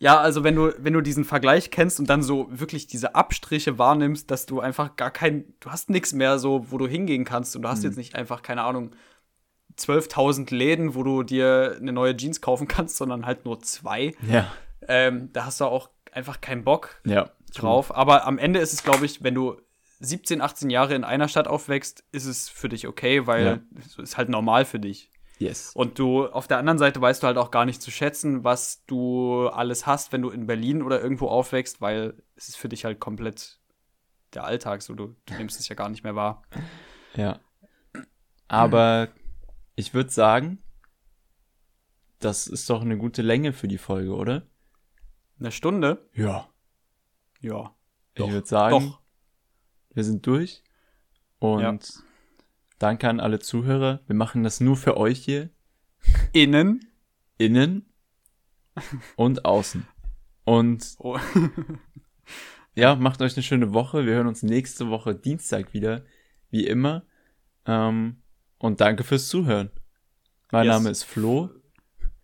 [0.00, 3.78] ja, also wenn du, wenn du diesen Vergleich kennst und dann so wirklich diese Abstriche
[3.78, 7.54] wahrnimmst, dass du einfach gar kein, du hast nichts mehr so, wo du hingehen kannst
[7.56, 7.84] und du hast Mhm.
[7.86, 8.92] jetzt nicht einfach, keine Ahnung,
[9.76, 14.14] 12.000 Läden, wo du dir eine neue Jeans kaufen kannst, sondern halt nur zwei.
[14.28, 14.50] Ja.
[14.86, 17.30] Ähm, da hast du auch einfach keinen Bock Ja.
[17.54, 17.94] drauf.
[17.94, 19.60] Aber am Ende ist es, glaube ich, wenn du
[20.00, 23.58] 17, 18 Jahre in einer Stadt aufwächst, ist es für dich okay, weil Ja.
[23.78, 25.10] es ist halt normal für dich.
[25.38, 25.72] Yes.
[25.74, 28.84] Und du, auf der anderen Seite weißt du halt auch gar nicht zu schätzen, was
[28.86, 32.84] du alles hast, wenn du in Berlin oder irgendwo aufwächst, weil es ist für dich
[32.84, 33.60] halt komplett
[34.34, 36.42] der Alltag, so du, du nimmst es ja gar nicht mehr wahr.
[37.14, 37.38] Ja.
[38.48, 39.08] Aber
[39.76, 40.58] ich würde sagen,
[42.18, 44.42] das ist doch eine gute Länge für die Folge, oder?
[45.38, 46.08] Eine Stunde?
[46.14, 46.48] Ja.
[47.40, 47.74] Ja.
[48.14, 49.00] Ich würde sagen, Doch.
[49.98, 50.62] Wir sind durch.
[51.40, 51.78] Und Ja.
[52.78, 54.00] danke an alle Zuhörer.
[54.06, 55.50] Wir machen das nur für euch hier.
[56.32, 56.86] Innen.
[57.36, 57.84] Innen
[59.16, 59.86] und außen.
[60.44, 61.18] Und Oh.
[62.74, 64.06] ja, macht euch eine schöne Woche.
[64.06, 66.04] Wir hören uns nächste Woche Dienstag wieder,
[66.50, 67.04] wie immer.
[67.66, 68.22] Ähm,
[68.58, 69.70] und danke fürs Zuhören.
[70.52, 70.74] Mein Yes.
[70.76, 71.50] Name ist Flo.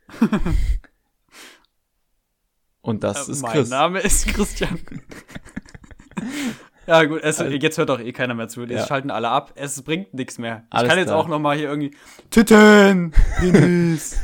[2.82, 3.68] und das Äh, ist mein Chris.
[3.70, 4.78] Name ist Christian.
[6.86, 8.62] ja, gut, es, Also- jetzt hört doch eh keiner mehr zu.
[8.62, 8.86] Jetzt Ja.
[8.86, 9.52] schalten alle ab.
[9.56, 10.64] Es bringt nichts mehr.
[10.68, 11.18] Ich Alles kann jetzt klar.
[11.18, 11.90] auch noch mal hier irgendwie
[12.30, 14.18] Titten, Penis,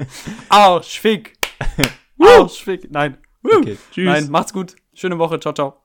[0.48, 1.36] Arschfick,
[2.18, 2.88] Arschfick.
[2.90, 3.18] Nein.
[3.42, 4.04] Okay, tschüss.
[4.06, 4.74] Nein, macht's gut.
[4.94, 5.38] Schöne Woche.
[5.40, 5.83] Ciao, ciao.